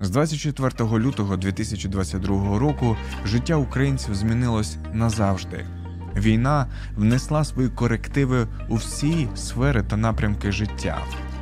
З 0.00 0.10
24 0.10 0.98
лютого 0.98 1.36
2022 1.36 2.58
року 2.58 2.96
життя 3.24 3.56
українців 3.56 4.14
змінилось 4.14 4.76
назавжди. 4.92 5.66
Війна 6.16 6.66
внесла 6.96 7.44
свої 7.44 7.68
корективи 7.68 8.46
у 8.68 8.74
всі 8.74 9.28
сфери 9.34 9.82
та 9.82 9.96
напрямки 9.96 10.52
життя. 10.52 10.98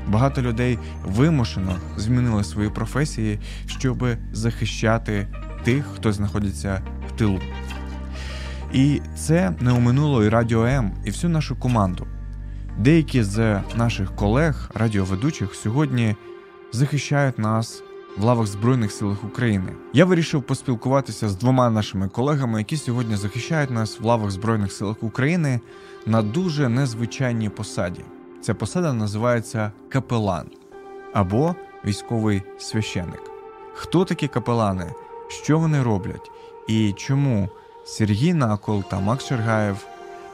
Багато 0.09 0.43
людей 0.43 0.79
вимушено 1.05 1.77
змінили 1.97 2.45
свої 2.45 2.71
професії, 2.71 3.39
щоб 3.67 4.07
захищати 4.33 5.29
тих, 5.65 5.85
хто 5.95 6.13
знаходиться 6.13 6.83
в 7.09 7.13
тилу. 7.19 7.41
І 8.73 9.01
це 9.17 9.53
не 9.61 9.73
оминуло 9.73 10.25
і 10.25 10.29
Радіо 10.29 10.65
М, 10.65 10.93
і 11.05 11.11
всю 11.11 11.31
нашу 11.31 11.57
команду. 11.57 12.07
Деякі 12.79 13.23
з 13.23 13.61
наших 13.77 14.17
колег, 14.17 14.71
радіоведучих, 14.75 15.55
сьогодні 15.55 16.17
захищають 16.73 17.39
нас 17.39 17.83
в 18.17 18.25
лавах 18.25 18.47
Збройних 18.47 18.93
сил 18.93 19.17
України. 19.25 19.73
Я 19.93 20.05
вирішив 20.05 20.43
поспілкуватися 20.43 21.29
з 21.29 21.37
двома 21.37 21.71
нашими 21.71 22.09
колегами, 22.09 22.59
які 22.59 22.77
сьогодні 22.77 23.17
захищають 23.17 23.71
нас 23.71 24.01
в 24.01 24.05
лавах 24.05 24.31
Збройних 24.31 24.73
сил 24.73 24.97
України 25.01 25.61
на 26.07 26.23
дуже 26.23 26.69
незвичайній 26.69 27.49
посаді. 27.49 28.01
Ця 28.41 28.55
посада 28.55 28.93
називається 28.93 29.73
капелан 29.89 30.47
або 31.13 31.55
військовий 31.85 32.43
священник. 32.59 33.23
Хто 33.75 34.05
такі 34.05 34.29
капелани, 34.29 34.95
що 35.29 35.59
вони 35.59 35.83
роблять 35.83 36.31
і 36.67 36.93
чому 36.93 37.49
Сергій 37.85 38.35
Накол 38.35 38.85
та 38.85 39.01
Макс 39.01 39.25
Чергаєв 39.27 39.87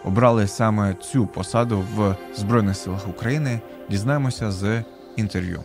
обрали 0.05 0.46
саме 0.46 0.94
цю 0.94 1.27
посаду 1.27 1.84
в 1.96 2.16
Збройних 2.36 2.77
силах 2.77 3.08
України, 3.08 3.60
дізнаємося 3.91 4.50
з 4.50 4.84
інтерв'ю. 5.16 5.64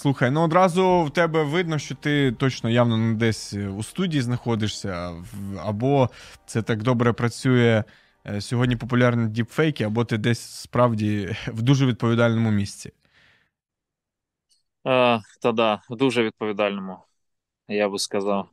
Слухай, 0.00 0.30
ну 0.30 0.44
одразу 0.44 1.04
в 1.04 1.10
тебе 1.10 1.42
видно, 1.42 1.78
що 1.78 1.94
ти 1.94 2.32
точно 2.32 2.70
явно 2.70 2.96
не 2.96 3.14
десь 3.14 3.52
у 3.54 3.82
студії 3.82 4.22
знаходишся, 4.22 5.14
або 5.58 6.10
це 6.46 6.62
так 6.62 6.82
добре 6.82 7.12
працює 7.12 7.84
е, 8.26 8.40
сьогодні 8.40 8.76
популярні 8.76 9.28
діпфейки, 9.28 9.84
або 9.84 10.04
ти 10.04 10.18
десь 10.18 10.40
справді 10.40 11.36
в 11.46 11.62
дуже 11.62 11.86
відповідальному 11.86 12.50
місці. 12.50 12.92
А, 14.84 15.18
Та 15.42 15.52
да, 15.52 15.80
в 15.90 15.96
дуже 15.96 16.22
відповідальному, 16.22 16.98
я 17.68 17.88
би 17.88 17.98
сказав. 17.98 18.48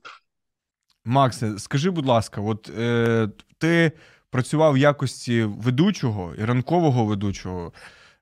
Максе, 1.05 1.59
скажи, 1.59 1.89
будь 1.89 2.05
ласка, 2.05 2.41
от 2.41 2.69
е, 2.77 3.29
ти 3.57 3.91
працював 4.29 4.73
в 4.73 4.77
якості 4.77 5.43
ведучого 5.43 6.35
і 6.35 6.45
ранкового 6.45 7.05
ведучого. 7.05 7.73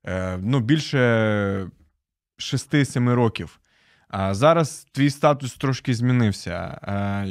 Е, 0.04 0.38
ну, 0.42 0.60
більше 0.60 1.70
6-7 2.38 3.14
років. 3.14 3.60
А 4.08 4.34
зараз 4.34 4.88
твій 4.92 5.10
статус 5.10 5.56
трошки 5.56 5.94
змінився. 5.94 6.80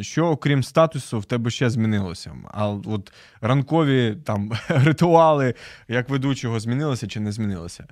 Що, 0.01 0.27
окрім 0.27 0.63
статусу, 0.63 1.19
в 1.19 1.25
тебе 1.25 1.51
ще 1.51 1.71
змінилося? 1.71 2.37
А 2.51 2.69
от 2.69 3.13
ранкові 3.41 4.17
там 4.27 4.53
ритуали 4.69 5.55
як 5.89 6.09
ведучого 6.09 6.61
змінилися 6.61 7.07
чи 7.07 7.21
не 7.21 7.33
змінилися? 7.33 7.87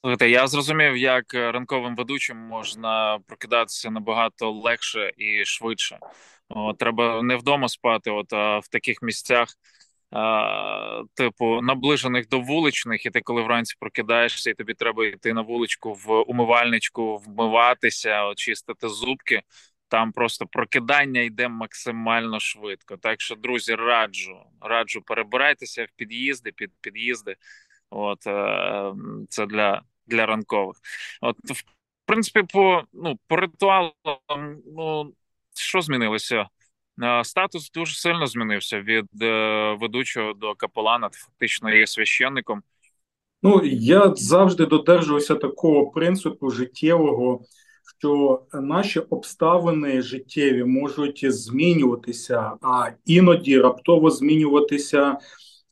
Слухайте, 0.00 0.30
я 0.30 0.46
зрозумів, 0.46 0.96
як 0.96 1.34
ранковим 1.34 1.96
ведучим 1.96 2.36
можна 2.36 3.18
прокидатися 3.26 3.90
набагато 3.90 4.50
легше 4.50 5.10
і 5.16 5.44
швидше. 5.44 5.98
О, 6.48 6.72
треба 6.72 7.22
не 7.22 7.36
вдома 7.36 7.68
спати, 7.68 8.10
от 8.10 8.32
а 8.32 8.58
в 8.58 8.68
таких 8.68 9.02
місцях 9.02 9.48
типу, 11.14 11.60
наближених 11.62 12.28
до 12.28 12.40
вуличних, 12.40 13.06
і 13.06 13.10
ти 13.10 13.20
коли 13.20 13.42
вранці 13.42 13.76
прокидаєшся, 13.80 14.50
і 14.50 14.54
тобі 14.54 14.74
треба 14.74 15.06
йти 15.06 15.32
на 15.32 15.42
вуличку 15.42 15.94
в 15.94 16.22
умивальничку, 16.22 17.16
вмиватися, 17.16 18.26
очистити 18.26 18.88
зубки. 18.88 19.42
Там 19.88 20.12
просто 20.12 20.46
прокидання 20.46 21.20
йде 21.20 21.48
максимально 21.48 22.40
швидко. 22.40 22.96
Так 22.96 23.20
що, 23.20 23.34
друзі, 23.34 23.74
раджу, 23.74 24.38
раджу 24.60 25.02
перебирайтеся 25.06 25.84
в 25.84 25.88
під'їзди, 25.96 26.52
під 26.52 26.70
під'їзди. 26.80 27.36
От 27.90 28.26
е, 28.26 28.92
це 29.28 29.46
для 29.46 29.82
для 30.06 30.26
ранкових. 30.26 30.76
От, 31.20 31.36
в 31.44 31.64
принципі, 32.06 32.42
по 32.52 32.84
ну 32.92 33.18
по 33.26 33.36
ритуалам, 33.36 33.92
ну 34.76 35.14
що 35.54 35.80
змінилося? 35.80 36.48
Статус 37.22 37.70
дуже 37.70 37.94
сильно 37.94 38.26
змінився 38.26 38.80
від 38.80 39.22
е, 39.22 39.76
ведучого 39.80 40.32
до 40.32 40.54
капелана. 40.54 41.10
Фактично 41.12 41.74
є 41.74 41.86
священником. 41.86 42.62
Ну 43.42 43.60
я 43.64 44.12
завжди 44.16 44.66
додержуюся 44.66 45.34
такого 45.34 45.90
принципу 45.90 46.50
життєвого, 46.50 47.40
що 47.98 48.42
наші 48.52 49.00
обставини 49.00 50.02
життєві 50.02 50.64
можуть 50.64 51.32
змінюватися, 51.32 52.52
а 52.62 52.90
іноді 53.04 53.60
раптово 53.60 54.10
змінюватися 54.10 55.18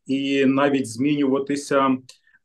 і 0.06 0.44
навіть 0.44 0.88
змінюватися 0.88 1.96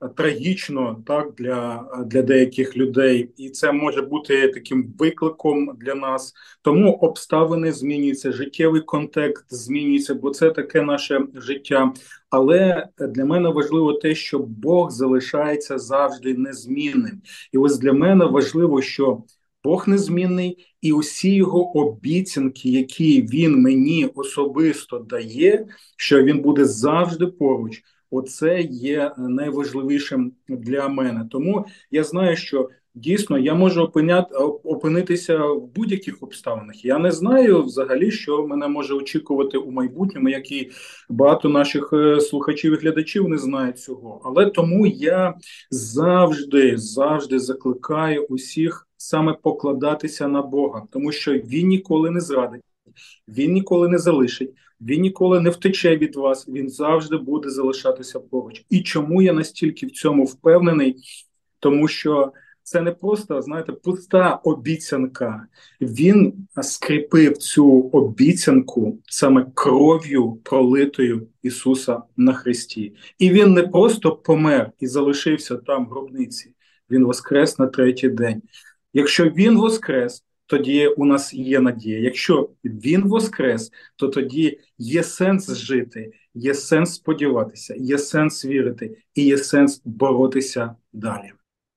трагічно 0.07 1.03
так 1.05 1.33
для 1.37 1.85
для 2.05 2.21
деяких 2.21 2.77
людей, 2.77 3.29
і 3.37 3.49
це 3.49 3.71
може 3.71 4.01
бути 4.01 4.47
таким 4.47 4.93
викликом 4.99 5.77
для 5.79 5.95
нас. 5.95 6.33
Тому 6.61 6.93
обставини 6.93 7.71
змінюються, 7.71 8.31
життєвий 8.31 8.81
контекст 8.81 9.45
змінюється, 9.49 10.15
бо 10.15 10.29
це 10.29 10.51
таке 10.51 10.81
наше 10.81 11.21
життя. 11.35 11.93
Але 12.29 12.87
для 12.99 13.25
мене 13.25 13.49
важливо 13.49 13.93
те, 13.93 14.15
що 14.15 14.39
Бог 14.39 14.91
залишається 14.91 15.77
завжди 15.77 16.33
незмінним. 16.33 17.21
І 17.51 17.57
ось 17.57 17.79
для 17.79 17.93
мене 17.93 18.25
важливо, 18.25 18.81
що 18.81 19.23
Бог 19.63 19.87
незмінний, 19.87 20.75
і 20.81 20.93
усі 20.93 21.35
його 21.35 21.77
обіцянки, 21.77 22.69
які 22.69 23.21
він 23.21 23.61
мені 23.61 24.09
особисто 24.15 24.99
дає, 24.99 25.67
що 25.97 26.23
він 26.23 26.41
буде 26.41 26.65
завжди 26.65 27.27
поруч. 27.27 27.83
Оце 28.15 28.61
є 28.61 29.11
найважливішим 29.17 30.31
для 30.47 30.87
мене. 30.87 31.27
Тому 31.31 31.65
я 31.91 32.03
знаю, 32.03 32.37
що 32.37 32.69
дійсно 32.95 33.37
я 33.37 33.53
можу 33.53 33.81
опиняти, 33.81 34.35
опинитися 34.63 35.37
в 35.37 35.67
будь-яких 35.75 36.23
обставинах. 36.23 36.85
Я 36.85 36.97
не 36.97 37.11
знаю 37.11 37.63
взагалі, 37.63 38.11
що 38.11 38.47
мене 38.47 38.67
може 38.67 38.93
очікувати 38.93 39.57
у 39.57 39.71
майбутньому, 39.71 40.29
як 40.29 40.51
і 40.51 40.71
багато 41.09 41.49
наших 41.49 41.89
е, 41.93 42.19
слухачів 42.21 42.73
і 42.73 42.75
глядачів 42.75 43.29
не 43.29 43.37
знають 43.37 43.79
цього. 43.79 44.21
Але 44.23 44.45
тому 44.45 44.87
я 44.87 45.33
завжди, 45.71 46.77
завжди 46.77 47.39
закликаю 47.39 48.25
усіх 48.25 48.87
саме 48.97 49.33
покладатися 49.33 50.27
на 50.27 50.41
Бога, 50.41 50.83
тому 50.91 51.11
що 51.11 51.33
він 51.33 51.67
ніколи 51.67 52.11
не 52.11 52.19
зрадить, 52.19 52.61
він 53.27 53.53
ніколи 53.53 53.87
не 53.87 53.97
залишить. 53.97 54.51
Він 54.81 55.01
ніколи 55.01 55.39
не 55.39 55.49
втече 55.49 55.97
від 55.97 56.15
вас, 56.15 56.47
він 56.47 56.69
завжди 56.69 57.17
буде 57.17 57.49
залишатися 57.49 58.19
поруч. 58.19 58.65
І 58.69 58.81
чому 58.81 59.21
я 59.21 59.33
настільки 59.33 59.85
в 59.85 59.91
цьому 59.91 60.23
впевнений? 60.23 60.95
Тому 61.59 61.87
що 61.87 62.33
це 62.63 62.81
не 62.81 62.91
просто, 62.91 63.41
знаєте, 63.41 63.71
пуста 63.71 64.35
обіцянка. 64.43 65.47
Він 65.81 66.33
скріпив 66.61 67.37
цю 67.37 67.81
обіцянку 67.81 68.99
саме 69.05 69.45
кров'ю 69.53 70.33
пролитою 70.43 71.27
Ісуса 71.43 72.01
на 72.17 72.33
Христі. 72.33 72.95
І 73.19 73.29
він 73.29 73.53
не 73.53 73.63
просто 73.63 74.15
помер 74.15 74.71
і 74.79 74.87
залишився 74.87 75.55
там 75.57 75.85
в 75.85 75.89
гробниці. 75.89 76.53
Він 76.89 77.05
воскрес 77.05 77.59
на 77.59 77.67
третій 77.67 78.09
день. 78.09 78.41
Якщо 78.93 79.25
він 79.25 79.57
воскрес, 79.57 80.24
тоді 80.45 80.87
у 80.87 81.05
нас 81.05 81.33
є 81.33 81.59
надія. 81.59 81.99
Якщо 81.99 82.49
він 82.63 83.07
воскрес, 83.07 83.71
то 83.95 84.07
тоді 84.07 84.59
є 84.77 85.03
сенс 85.03 85.55
жити, 85.55 86.11
є 86.33 86.53
сенс 86.53 86.95
сподіватися, 86.95 87.75
є 87.77 87.97
сенс 87.97 88.45
вірити 88.45 88.97
і 89.13 89.25
є 89.25 89.37
сенс 89.37 89.81
боротися 89.85 90.75
далі. 90.93 91.31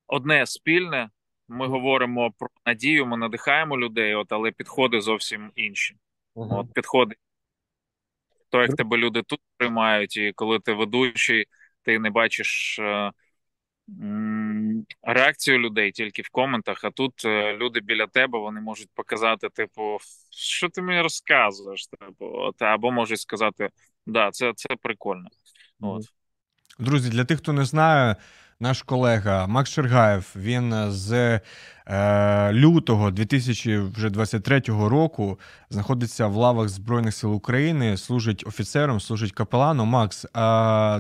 Одне 0.07 0.47
спільне. 0.47 1.09
Ми 1.49 1.67
говоримо 1.67 2.31
про 2.39 2.49
надію, 2.67 3.07
ми 3.07 3.17
надихаємо 3.17 3.79
людей, 3.79 4.15
от 4.15 4.33
але 4.33 4.51
підходи 4.51 5.01
зовсім 5.01 5.51
інші. 5.55 5.97
Uh-huh. 6.37 6.59
От 6.59 6.73
підходи. 6.73 7.15
То, 8.51 8.63
як 8.63 8.77
тебе 8.77 8.97
люди 8.97 9.23
тут 9.23 9.41
приймають, 9.57 10.17
і 10.17 10.33
коли 10.37 10.61
ти 10.61 10.73
ведучий, 10.73 11.47
ти 11.83 11.99
не 11.99 12.11
бачиш 12.11 12.79
е, 12.79 13.13
реакцію 15.03 15.59
людей 15.59 15.93
тільки 15.93 16.23
в 16.23 16.29
коментах. 16.29 16.85
А 16.85 16.91
тут 16.91 17.25
е, 17.25 17.57
люди 17.57 17.81
біля 17.81 18.07
тебе 18.07 18.39
вони 18.39 18.61
можуть 18.61 18.91
показати, 18.95 19.49
типу, 19.49 19.99
що 20.31 20.69
ти 20.69 20.83
мені 20.83 21.01
розказуєш? 21.01 21.87
Типу, 21.87 22.31
от, 22.33 22.63
або 22.63 22.91
можуть 22.91 23.21
сказати, 23.21 23.71
да, 24.07 24.31
це 24.31 24.53
це 24.57 24.69
прикольно. 24.83 25.29
От. 25.81 26.03
Друзі, 26.79 27.11
для 27.11 27.25
тих, 27.25 27.39
хто 27.39 27.53
не 27.53 27.65
знає, 27.65 28.17
наш 28.61 28.83
колега 28.83 29.47
Макс 29.47 29.71
Чергаєв. 29.71 30.35
Він 30.37 30.91
з 30.91 31.41
е, 31.87 32.53
лютого 32.53 33.11
2023 33.11 34.61
року 34.69 35.41
знаходиться 35.71 36.27
в 36.27 36.37
лавах 36.37 36.69
Збройних 36.69 37.15
сил 37.15 37.35
України, 37.35 37.97
служить 37.97 38.45
офіцером, 38.47 39.01
служить 39.01 39.33
капеланом. 39.33 39.89
Макс, 39.89 40.25
е, 40.25 40.29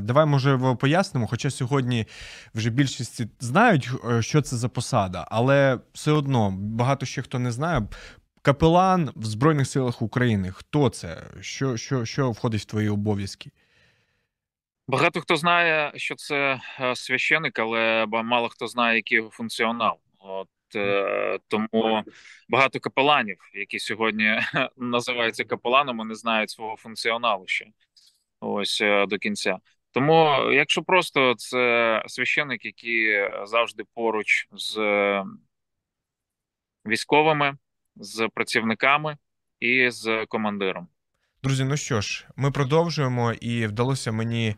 давай 0.01 0.27
може 0.27 0.59
пояснимо. 0.81 1.27
Хоча 1.27 1.51
сьогодні 1.51 2.07
вже 2.55 2.71
більшість 2.71 3.23
знають, 3.41 3.91
е, 4.11 4.23
що 4.23 4.43
це 4.43 4.57
за 4.57 4.69
посада, 4.69 5.27
але 5.31 5.79
все 5.93 6.13
одно 6.13 6.51
багато 6.59 7.07
ще 7.07 7.23
хто 7.23 7.39
не 7.39 7.53
знає. 7.53 7.83
Капелан 8.43 9.11
в 9.17 9.25
Збройних 9.25 9.69
силах 9.69 10.03
України. 10.03 10.51
Хто 10.51 10.89
це? 10.89 11.23
Що 11.41 11.77
що, 11.77 12.05
що 12.05 12.31
входить 12.31 12.61
в 12.61 12.65
твої 12.65 12.89
обов'язки? 12.89 13.51
Багато 14.89 15.21
хто 15.21 15.37
знає, 15.37 15.93
що 15.97 16.15
це 16.15 16.61
е, 16.81 16.97
священик, 16.97 17.59
але 17.59 18.07
мало 18.07 18.49
хто 18.49 18.67
знає, 18.67 18.97
який 18.97 19.17
його 19.17 19.31
функціонал. 19.31 19.99
От 20.19 20.49
е, 20.75 21.39
тому 21.49 22.05
багато 22.49 22.81
капеланів, 22.81 23.39
які 23.55 23.79
сьогодні 23.79 24.41
називаються 24.77 25.45
капеланами, 25.45 26.05
не 26.05 26.15
знають 26.15 26.51
свого 26.51 26.77
функціоналу 26.77 27.47
ще 27.47 27.67
ось 28.41 28.81
е, 28.81 29.07
до 29.07 29.19
кінця. 29.19 29.59
Тому, 29.91 30.51
якщо 30.53 30.83
просто 30.83 31.35
це 31.35 32.03
священик, 32.07 32.65
який 32.65 33.29
завжди 33.45 33.85
поруч 33.95 34.49
з 34.53 34.79
військовими, 36.87 37.57
з 37.97 38.29
працівниками 38.35 39.17
і 39.61 39.91
з 39.91 40.27
командиром. 40.27 40.89
Друзі, 41.43 41.65
ну 41.65 41.77
що 41.77 42.01
ж, 42.01 42.27
ми 42.37 42.51
продовжуємо, 42.51 43.33
і 43.33 43.67
вдалося 43.67 44.13
мені 44.13 44.57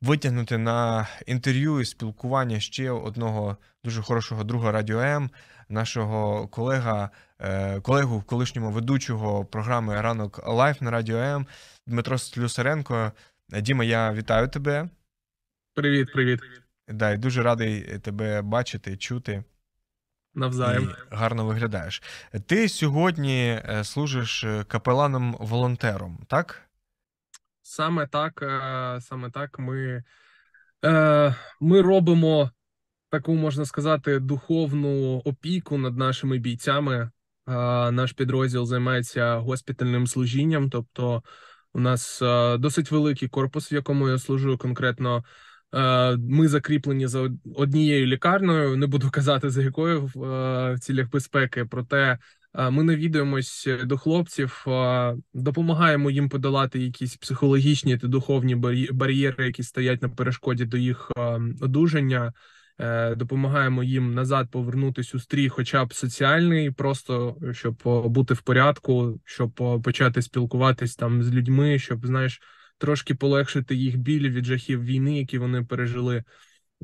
витягнути 0.00 0.58
на 0.58 1.08
інтерв'ю 1.26 1.80
і 1.80 1.84
спілкування 1.84 2.60
ще 2.60 2.90
одного 2.90 3.56
дуже 3.84 4.02
хорошого 4.02 4.44
друга 4.44 4.72
Радіо 4.72 4.98
М, 5.00 5.30
нашого 5.68 6.48
колега, 6.48 7.10
е, 7.38 7.80
колегу 7.80 8.22
колишнього 8.22 8.70
ведучого 8.70 9.44
програми 9.44 10.00
Ранок 10.00 10.48
Life 10.48 10.80
на 10.80 10.90
Радіо 10.90 11.16
М 11.16 11.46
Дмитро 11.86 12.18
Слюсаренко. 12.18 13.12
Діма, 13.48 13.84
я 13.84 14.12
вітаю 14.12 14.48
тебе. 14.48 14.88
Привіт, 15.74 16.12
привіт. 16.12 16.40
Да, 16.88 17.10
і 17.10 17.18
дуже 17.18 17.42
радий 17.42 17.98
тебе 17.98 18.42
бачити, 18.42 18.96
чути. 18.96 19.44
Навзаєм. 20.34 20.82
І 20.82 21.14
гарно 21.14 21.46
виглядаєш. 21.46 22.02
Ти 22.46 22.68
сьогодні 22.68 23.60
е, 23.64 23.84
служиш 23.84 24.44
е, 24.44 24.64
капеланом-волонтером, 24.64 26.18
так? 26.26 26.62
Саме 27.62 28.06
так. 28.06 28.42
Е, 28.42 29.00
саме 29.00 29.30
так. 29.30 29.58
Ми, 29.58 30.02
Ми 31.60 31.82
робимо 31.82 32.50
таку, 33.10 33.34
можна 33.34 33.64
сказати, 33.64 34.18
духовну 34.18 35.18
опіку 35.18 35.78
над 35.78 35.96
нашими 35.96 36.38
бійцями. 36.38 37.10
Наш 37.92 38.12
підрозділ 38.12 38.66
займається 38.66 39.36
госпітальним 39.36 40.06
служінням, 40.06 40.70
тобто 40.70 41.22
у 41.74 41.80
нас 41.80 42.18
досить 42.58 42.90
великий 42.90 43.28
корпус, 43.28 43.72
в 43.72 43.74
якому 43.74 44.08
я 44.08 44.18
служу 44.18 44.58
конкретно. 44.58 45.24
Е, 45.74 46.16
ми 46.16 46.48
закріплені 46.48 47.06
за 47.06 47.30
однією 47.54 48.06
лікарнею. 48.06 48.76
Не 48.76 48.86
буду 48.86 49.10
казати 49.10 49.50
за 49.50 49.62
якою 49.62 49.98
е, 49.98 50.10
в 50.74 50.76
цілях 50.80 51.10
безпеки. 51.10 51.64
Проте 51.64 52.18
е, 52.54 52.70
ми 52.70 52.84
навідуємось 52.84 53.68
до 53.84 53.98
хлопців, 53.98 54.66
допомагаємо 55.34 56.10
їм 56.10 56.28
подолати 56.28 56.78
якісь 56.78 57.16
психологічні 57.16 57.98
та 57.98 58.08
духовні 58.08 58.54
бар'єри, 58.92 59.46
які 59.46 59.62
стоять 59.62 60.02
на 60.02 60.08
перешкоді 60.08 60.64
до 60.64 60.76
їх 60.76 61.10
одужання. 61.60 62.32
Допомагаємо 63.16 63.82
їм 63.82 64.14
назад 64.14 64.50
повернутися 64.50 65.16
у 65.16 65.20
стрій, 65.20 65.48
хоча 65.48 65.84
б 65.84 65.94
соціальний, 65.94 66.70
просто 66.70 67.36
щоб 67.52 67.82
бути 68.04 68.34
в 68.34 68.42
порядку, 68.42 69.20
щоб 69.24 69.80
почати 69.84 70.22
спілкуватись 70.22 70.96
там 70.96 71.22
з 71.22 71.30
людьми, 71.34 71.78
щоб 71.78 72.06
знаєш 72.06 72.40
трошки 72.82 73.14
полегшити 73.14 73.74
їх 73.74 73.96
біль 73.96 74.30
від 74.30 74.44
жахів 74.44 74.84
війни, 74.84 75.18
які 75.18 75.38
вони 75.38 75.62
пережили. 75.62 76.24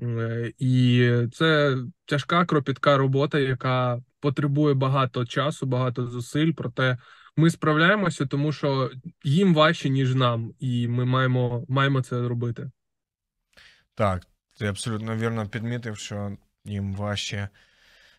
Е, 0.02 0.52
і 0.58 1.12
це 1.32 1.76
тяжка 2.04 2.44
кропітка 2.44 2.96
робота, 2.96 3.38
яка 3.38 4.02
потребує 4.20 4.74
багато 4.74 5.26
часу, 5.26 5.66
багато 5.66 6.06
зусиль. 6.06 6.52
Проте 6.52 6.98
ми 7.36 7.50
справляємося, 7.50 8.26
тому 8.26 8.52
що 8.52 8.90
їм 9.24 9.54
важче, 9.54 9.88
ніж 9.88 10.14
нам, 10.14 10.52
і 10.58 10.88
ми 10.88 11.04
маємо 11.04 11.64
маємо 11.68 12.02
це 12.02 12.28
робити. 12.28 12.70
Так, 13.94 14.26
ти 14.58 14.66
абсолютно 14.66 15.16
вірно 15.16 15.48
підмітив, 15.48 15.96
що 15.96 16.36
їм 16.64 16.94
важче 16.94 17.48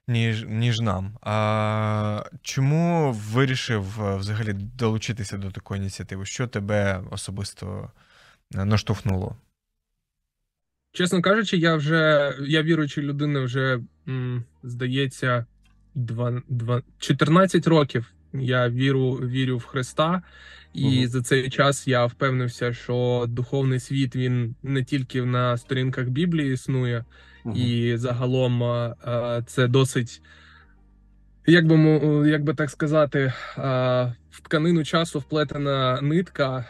ніж 0.09 0.45
ніж 0.47 0.79
нам. 0.79 1.17
А 1.21 2.23
чому 2.41 3.11
вирішив 3.11 4.01
е, 4.01 4.17
взагалі 4.17 4.53
долучитися 4.53 5.37
до 5.37 5.51
такої 5.51 5.81
ініціативи? 5.81 6.25
Що 6.25 6.47
тебе 6.47 7.03
особисто 7.11 7.91
е, 8.55 8.65
наштовхнуло? 8.65 9.35
Чесно 10.91 11.21
кажучи, 11.21 11.57
я 11.57 11.75
вже 11.75 12.33
я 12.41 12.63
віруюча 12.63 13.01
людина 13.01 13.41
вже 13.41 13.79
м, 14.07 14.43
здається 14.63 15.45
2, 15.95 16.41
2, 16.49 16.81
14 16.99 17.67
років. 17.67 18.13
Я 18.33 18.69
віру 18.69 19.11
вірю 19.11 19.57
в 19.57 19.65
Христа, 19.65 20.21
і 20.73 20.99
угу. 20.99 21.07
за 21.07 21.21
цей 21.21 21.49
час 21.49 21.87
я 21.87 22.05
впевнився, 22.05 22.73
що 22.73 23.25
духовний 23.27 23.79
світ 23.79 24.15
він 24.15 24.55
не 24.63 24.83
тільки 24.83 25.21
на 25.21 25.57
сторінках 25.57 26.07
Біблії 26.07 26.53
існує, 26.53 27.05
і 27.55 27.97
загалом 27.97 28.63
це 29.45 29.67
досить, 29.67 30.21
як 31.47 31.67
би 31.67 31.75
як 32.29 32.43
би 32.43 32.53
так 32.53 32.69
сказати, 32.69 33.33
в 34.31 34.41
тканину 34.43 34.83
часу 34.83 35.19
вплетена 35.19 36.01
нитка, 36.01 36.65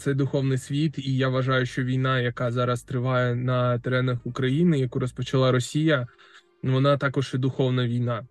цей 0.00 0.14
духовний 0.14 0.58
світ. 0.58 0.98
І 0.98 1.16
я 1.16 1.28
вважаю, 1.28 1.66
що 1.66 1.84
війна, 1.84 2.20
яка 2.20 2.50
зараз 2.50 2.82
триває 2.82 3.34
на 3.34 3.78
теренах 3.78 4.18
України, 4.26 4.78
яку 4.78 4.98
розпочала 4.98 5.52
Росія, 5.52 6.06
вона 6.62 6.96
також 6.96 7.34
і 7.34 7.38
духовна 7.38 7.86
війна. 7.86 8.26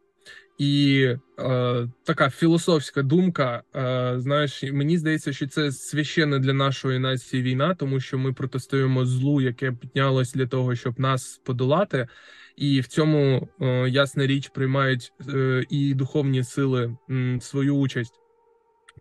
І 0.58 1.04
е, 1.40 1.88
така 2.04 2.30
філософська 2.30 3.02
думка. 3.02 3.64
Е, 3.76 4.14
знаєш, 4.18 4.64
мені 4.64 4.98
здається, 4.98 5.34
що 5.34 5.48
це 5.48 5.72
священна 5.72 6.40
для 6.40 6.54
нашої 6.54 7.00
нації 7.00 7.44
війна, 7.44 7.76
тому 7.76 8.00
що 8.00 8.18
ми 8.18 8.34
протистоїмо 8.34 9.06
злу, 9.06 9.42
яке 9.42 9.72
піднялось 9.72 10.34
для 10.34 10.48
того, 10.48 10.76
щоб 10.76 11.00
нас 11.00 11.42
подолати, 11.44 12.08
і 12.56 12.80
в 12.82 12.88
цьому 12.88 13.50
е, 13.62 13.90
ясна 13.90 14.28
річ 14.28 14.50
приймають 14.50 15.14
е, 15.34 15.64
і 15.70 15.94
духовні 15.94 16.44
сили 16.44 16.96
м, 17.10 17.42
свою 17.42 17.76
участь. 17.76 18.14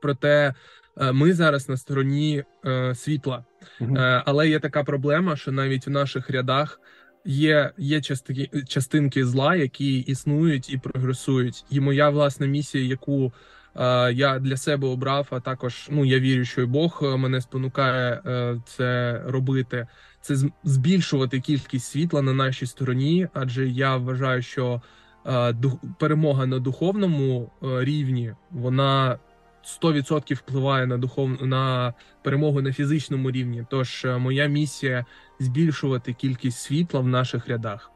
Проте 0.03 0.55
е, 1.01 1.13
ми 1.13 1.33
зараз 1.33 1.69
на 1.69 1.77
стороні 1.77 2.45
е, 2.67 2.95
світла, 2.95 3.45
угу. 3.81 3.97
але 3.99 4.49
є 4.49 4.61
така 4.61 4.85
проблема, 4.85 5.37
що 5.37 5.53
навіть 5.53 5.87
в 5.87 5.91
наших 5.91 6.31
рядах. 6.31 6.81
Є 7.25 7.73
є 7.79 8.01
частинки, 8.01 8.63
частинки 8.69 9.27
зла, 9.27 9.55
які 9.57 9.99
існують 9.99 10.73
і 10.73 10.79
прогресують. 10.79 11.65
І 11.71 11.81
моя 11.81 12.11
власна 12.11 12.47
місія, 12.47 12.85
яку 12.85 13.33
е, 13.77 14.13
я 14.13 14.39
для 14.39 14.57
себе 14.57 14.89
обрав, 14.89 15.29
а 15.31 15.41
також 15.41 15.89
ну 15.91 16.05
я 16.05 16.19
вірю, 16.21 16.45
що 16.45 16.63
і 16.63 16.67
Бог 16.67 17.01
е, 17.03 17.17
мене 17.17 17.41
спонукає 17.41 18.23
е, 18.27 18.61
це 18.67 19.23
робити. 19.27 19.87
Це 20.21 20.37
збільшувати 20.65 21.41
кількість 21.41 21.87
світла 21.87 22.23
на 22.23 22.33
нашій 22.33 22.67
стороні, 22.67 23.29
адже 23.33 23.69
я 23.69 23.97
вважаю, 23.97 24.43
що 24.43 24.83
е, 25.27 25.55
перемога 25.99 26.47
на 26.47 26.59
духовному 26.59 27.51
е, 27.63 27.85
рівні 27.85 28.35
вона 28.51 29.19
100% 29.65 30.35
впливає 30.35 30.87
на 30.87 30.99
духов... 30.99 31.43
на 31.43 31.95
перемогу 32.23 32.63
на 32.63 32.73
фізичному 32.73 33.31
рівні. 33.31 33.67
Тож 33.71 34.05
е, 34.05 34.19
моя 34.19 34.47
місія 34.47 35.05
збільшувати 35.39 36.13
кількість 36.13 36.59
світла 36.59 37.01
в 37.01 37.07
наших 37.07 37.49
рядах. 37.49 37.91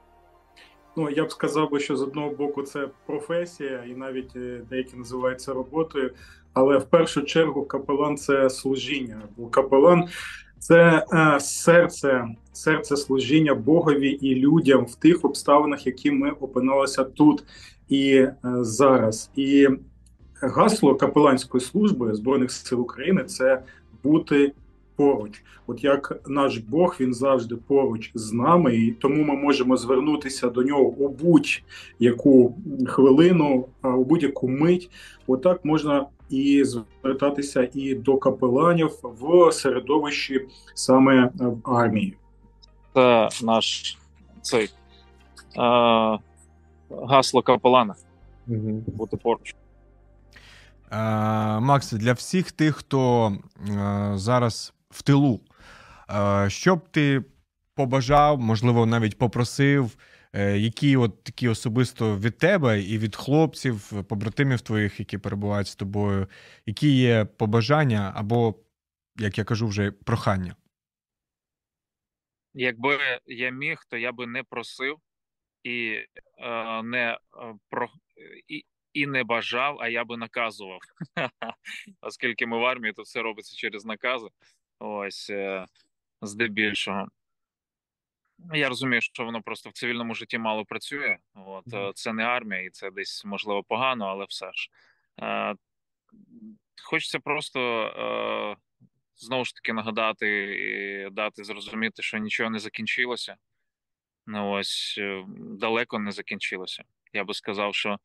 Ну 0.97 1.11
я 1.11 1.25
б 1.25 1.33
сказав 1.33 1.71
би, 1.71 1.81
що 1.81 1.97
з 1.97 2.03
одного 2.03 2.31
боку 2.31 2.63
це 2.63 2.89
професія, 3.07 3.85
і 3.91 3.95
навіть 3.95 4.37
е, 4.37 4.61
деякі 4.71 4.97
називають 4.97 5.41
це 5.41 5.53
роботою. 5.53 6.15
Але 6.53 6.79
в 6.79 6.85
першу 6.85 7.23
чергу 7.23 7.65
капелан 7.65 8.17
це 8.17 8.51
служіння. 8.51 9.23
Бо 9.37 9.47
капелан 9.47 10.09
це 10.59 11.07
е, 11.13 11.41
серце, 11.41 12.25
серце 12.53 12.97
служіння 12.97 13.55
Богові 13.55 14.09
і 14.09 14.35
людям 14.35 14.85
в 14.85 14.95
тих 14.95 15.25
обставинах, 15.25 15.87
які 15.87 16.11
ми 16.11 16.31
опинилися 16.31 17.05
тут 17.05 17.45
і 17.89 18.27
зараз. 18.43 19.31
І 19.37 19.69
гасло 20.41 20.95
капеланської 20.95 21.61
служби 21.61 22.15
збройних 22.15 22.53
сил 22.53 22.81
України 22.81 23.25
це 23.25 23.63
бути 24.03 24.53
поруч. 24.97 25.43
От 25.67 25.85
як 25.85 26.21
наш 26.27 26.59
Бог 26.59 26.97
він 27.01 27.15
завжди 27.15 27.57
поруч 27.57 28.11
з 28.15 28.33
нами, 28.33 28.77
і 28.77 28.93
тому 28.93 29.25
ми 29.25 29.37
можемо 29.37 29.77
звернутися 29.77 30.49
до 30.49 30.63
нього 30.63 30.83
у 30.83 31.09
будь-яку 31.09 32.55
хвилину, 32.87 33.67
у 33.83 34.05
будь-яку 34.05 34.49
мить. 34.49 34.91
Отак 35.27 35.65
можна 35.65 36.07
і 36.31 36.65
звертатися 36.65 37.69
і 37.75 37.95
до 37.95 38.17
капеланів 38.17 38.91
в 39.03 39.53
середовищі 39.53 40.47
саме 40.75 41.31
в 41.35 41.71
армії. 41.71 42.17
Це 42.95 43.29
наш 43.43 43.99
цей 44.43 44.65
е, 44.65 44.71
гасло 46.91 47.43
капелана 47.43 47.95
Угу. 48.49 48.83
бути 48.87 49.17
поруч. 49.17 49.55
Е, 50.95 51.61
Макс, 51.61 51.93
для 51.93 52.13
всіх 52.13 52.53
тих, 52.53 52.77
хто 52.77 53.29
е, 53.31 54.13
зараз 54.19 54.75
в 54.91 55.03
тилу, 55.03 55.41
е, 56.11 56.51
що 56.51 56.77
б 56.77 56.89
ти 56.89 57.25
побажав, 57.75 58.41
можливо, 58.41 58.87
навіть 58.87 59.19
попросив, 59.19 59.97
які 60.55 60.97
от 60.97 61.25
такі 61.25 61.49
особисто 61.49 62.19
від 62.19 62.39
тебе 62.39 62.81
і 62.81 62.99
від 62.99 63.17
хлопців, 63.17 64.05
побратимів 64.09 64.61
твоїх, 64.61 65.01
які 65.01 65.19
перебувають 65.19 65.67
з 65.67 65.77
тобою, 65.77 66.29
які 66.67 66.97
є 66.97 67.25
побажання 67.25 68.13
або, 68.15 68.55
як 69.17 69.39
я 69.39 69.45
кажу, 69.45 69.67
вже 69.67 69.91
прохання? 69.91 70.57
Якби 72.55 72.99
я 73.27 73.51
міг, 73.51 73.79
то 73.89 73.97
я 73.97 74.13
би 74.13 74.27
не 74.27 74.43
просив 74.43 74.97
і 75.63 75.93
е, 76.39 76.83
не 76.83 77.19
про 77.69 77.89
і 78.95 79.07
не 79.07 79.25
бажав, 79.25 79.77
а 79.81 79.89
я 79.89 80.05
би 80.05 80.17
наказував. 80.17 80.79
Оскільки 82.01 82.47
ми 82.47 82.59
в 82.59 82.65
армії, 82.65 82.93
то 82.93 83.03
все 83.03 83.23
робиться 83.23 83.57
через 83.57 83.85
накази. 83.85 84.29
Ось 84.79 85.31
е, 85.31 85.67
здебільшого. 86.23 87.09
Я 88.39 88.69
розумію, 88.69 89.01
що 89.01 89.25
воно 89.25 89.43
просто 89.43 89.71
в 89.71 89.73
цивільному 89.73 90.15
житті 90.15 90.39
мало 90.39 90.65
працює. 90.65 91.19
От 91.35 91.75
е, 91.75 91.93
це 91.95 92.13
не 92.13 92.23
армія, 92.23 92.63
і 92.63 92.71
це 92.71 92.91
десь 92.91 93.25
можливо 93.25 93.63
погано, 93.63 94.07
але 94.07 94.25
все 94.29 94.51
ж. 94.53 94.71
Е, 95.23 95.55
Хочеться 96.83 97.19
просто 97.19 97.61
е, 97.87 98.57
знову 99.17 99.45
ж 99.45 99.55
таки 99.55 99.73
нагадати 99.73 100.29
і 100.55 101.11
дати 101.11 101.45
зрозуміти, 101.45 102.03
що 102.03 102.19
нічого 102.19 102.51
не 102.51 102.59
закінчилося. 102.59 103.37
Ну 104.27 104.51
ось 104.51 105.01
далеко 105.39 105.99
не 105.99 106.13
закінчилося. 106.13 106.85
Я 107.13 107.25
би 107.25 107.35
сказав, 107.35 107.75
що 107.75 107.99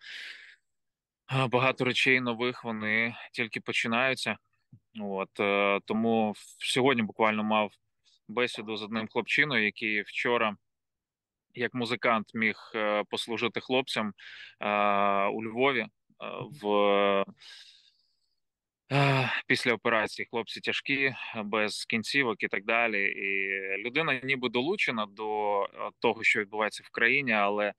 багато 1.30 1.86
речей 1.86 2.22
нових 2.22 2.64
вони 2.64 3.16
тільки 3.32 3.62
починаються. 3.62 4.38
От 5.02 5.40
е, 5.40 5.80
тому 5.86 6.34
сьогодні 6.60 7.04
буквально 7.04 7.44
мав 7.44 7.72
бесіду 8.28 8.78
з 8.78 8.84
одним 8.84 9.08
хлопчиною, 9.08 9.66
який 9.66 10.02
вчора, 10.02 10.56
як 11.54 11.74
музикант, 11.74 12.32
міг 12.34 12.56
е, 12.76 13.04
послужити 13.10 13.60
хлопцям 13.60 14.14
е, 14.60 14.68
у 15.26 15.44
Львові 15.44 15.86
в. 16.62 17.26
Після 19.48 19.74
операції 19.74 20.28
хлопці 20.32 20.60
тяжкі, 20.62 21.16
без 21.46 21.86
кінцівок 21.86 22.44
і 22.44 22.48
так 22.48 22.66
далі. 22.66 23.04
І 23.04 23.50
людина 23.84 24.22
ніби 24.24 24.50
долучена 24.50 25.06
до 25.06 25.68
того, 26.00 26.24
що 26.24 26.40
відбувається 26.40 26.84
в 26.86 26.90
країні, 26.90 27.32
але 27.32 27.74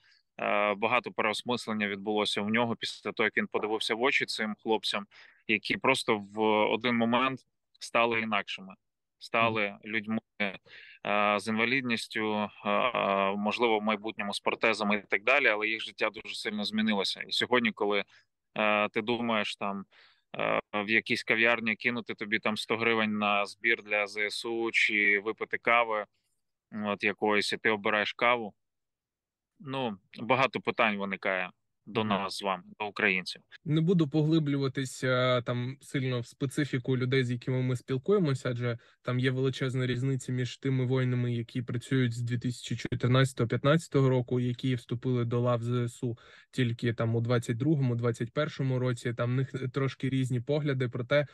багато 0.77 1.13
переосмислення 1.13 1.89
відбулося 1.89 2.43
в 2.43 2.51
нього 2.51 2.77
після 2.77 3.13
того, 3.13 3.25
як 3.25 3.37
він 3.37 3.47
подивився 3.47 3.95
в 3.95 4.03
очі 4.03 4.27
цим 4.27 4.55
хлопцям, 4.63 5.07
які 5.49 5.77
просто 5.77 6.19
в 6.19 6.41
один 6.71 6.97
момент 6.97 7.41
стали 7.79 8.21
інакшими, 8.21 8.75
стали 9.19 9.77
людьми 9.85 10.21
е, 10.41 10.57
з 11.41 11.49
інвалідністю, 11.49 12.49
е, 12.67 13.33
можливо, 13.37 13.79
в 13.79 13.83
майбутньому 13.83 14.35
з 14.35 14.41
протезами 14.41 14.97
і 14.97 15.03
так 15.11 15.25
далі. 15.25 15.47
Але 15.47 15.69
їх 15.69 15.83
життя 15.83 16.11
дуже 16.11 16.35
сильно 16.35 16.65
змінилося. 16.65 17.21
І 17.21 17.33
сьогодні, 17.33 17.73
коли 17.73 18.05
е, 18.59 18.89
ти 18.89 19.03
думаєш 19.03 19.57
там. 19.57 19.85
Е, 20.39 20.61
в 20.75 20.91
якійсь 20.91 21.25
кав'ярні 21.25 21.77
кинути 21.77 22.15
тобі 22.15 22.39
там 22.39 22.57
100 22.57 22.77
гривень 22.77 23.19
на 23.19 23.47
збір 23.47 23.83
для 23.83 24.07
ЗСУ 24.07 24.71
чи 24.71 25.21
випити 25.25 25.59
кави 25.59 26.07
от 26.73 27.05
якоїсь, 27.05 27.53
і 27.53 27.57
ти 27.57 27.71
обираєш 27.71 28.13
каву. 28.13 28.55
Ну, 29.61 29.97
багато 30.19 30.61
питань 30.61 30.97
виникає 30.97 31.51
до 31.87 32.05
нас 32.05 32.39
з 32.39 32.43
вами, 32.43 32.63
до 32.79 32.87
українців. 32.87 33.43
Не 33.65 33.81
буду 33.81 34.09
поглиблюватися 34.09 35.43
там 35.43 35.77
сильно 35.81 36.21
в 36.21 36.27
специфіку 36.27 36.97
людей, 36.97 37.25
з 37.25 37.31
якими 37.31 37.63
ми 37.63 37.77
спілкуємося, 37.77 38.49
адже 38.51 38.79
там 39.03 39.19
є 39.19 39.31
величезна 39.31 39.87
різниця 39.87 40.33
між 40.33 40.57
тими 40.57 40.85
воїнами, 40.85 41.35
які 41.35 41.63
працюють 41.63 42.13
з 42.13 42.33
2014-2015 42.33 44.07
року, 44.07 44.41
які 44.41 44.75
вступили 44.75 45.25
до 45.25 45.41
лав 45.41 45.63
ЗСУ 45.63 46.19
тільки 46.51 46.95
там 46.95 47.15
у 47.15 47.21
22-му, 47.21 47.95
21-му 47.95 48.79
році. 48.79 49.15
Там 49.15 49.31
в 49.31 49.35
них 49.35 49.53
трошки 49.73 50.09
різні 50.09 50.41
погляди. 50.41 50.89
Проте 50.89 51.27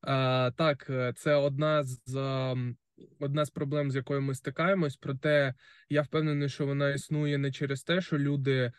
а, 0.00 0.50
так, 0.56 0.90
це 1.16 1.34
одна 1.34 1.84
з. 1.84 2.54
А, 2.98 3.24
Одна 3.24 3.44
з 3.44 3.50
проблем, 3.50 3.90
з 3.90 3.96
якою 3.96 4.22
ми 4.22 4.34
стикаємось, 4.34 4.96
проте 4.96 5.54
я 5.88 6.02
впевнений, 6.02 6.48
що 6.48 6.66
вона 6.66 6.90
існує 6.90 7.38
не 7.38 7.52
через 7.52 7.82
те, 7.82 8.00
що 8.00 8.18
люди 8.18 8.72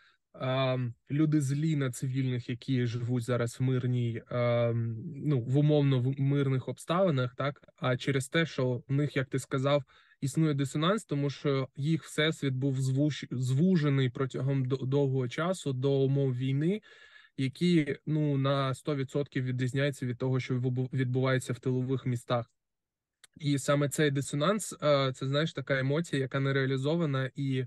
люди 1.10 1.40
злі 1.40 1.76
на 1.76 1.90
цивільних, 1.90 2.48
які 2.48 2.86
живуть 2.86 3.24
зараз 3.24 3.60
в 3.60 3.62
мирній, 3.62 4.22
ну 5.24 5.40
в 5.40 5.58
умовно 5.58 6.00
в 6.00 6.20
мирних 6.20 6.68
обставинах, 6.68 7.34
так 7.34 7.68
а 7.76 7.96
через 7.96 8.28
те, 8.28 8.46
що 8.46 8.82
в 8.88 8.92
них, 8.92 9.16
як 9.16 9.28
ти 9.28 9.38
сказав, 9.38 9.84
існує 10.20 10.54
дисонанс, 10.54 11.04
тому 11.04 11.30
що 11.30 11.68
їх 11.76 12.04
всесвіт 12.04 12.54
був 12.54 12.76
звужений 13.30 14.10
протягом 14.10 14.64
довгого 14.64 15.28
часу 15.28 15.72
до 15.72 15.92
умов 15.92 16.36
війни. 16.36 16.80
Які 17.36 17.96
ну 18.06 18.38
на 18.38 18.72
100% 18.72 19.42
відрізняються 19.42 20.06
від 20.06 20.18
того, 20.18 20.40
що 20.40 20.54
відбувається 20.92 21.52
в 21.52 21.58
тилових 21.58 22.06
містах, 22.06 22.50
і 23.36 23.58
саме 23.58 23.88
цей 23.88 24.10
дисонанс 24.10 24.76
це 25.14 25.26
знаєш 25.26 25.52
така 25.52 25.78
емоція, 25.78 26.22
яка 26.22 26.40
не 26.40 26.52
реалізована, 26.52 27.30
і 27.34 27.64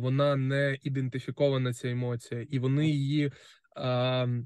вона 0.00 0.36
не 0.36 0.78
ідентифікована 0.82 1.72
ця 1.72 1.90
емоція, 1.90 2.46
і 2.50 2.58
вони 2.58 2.88
її. 2.88 3.32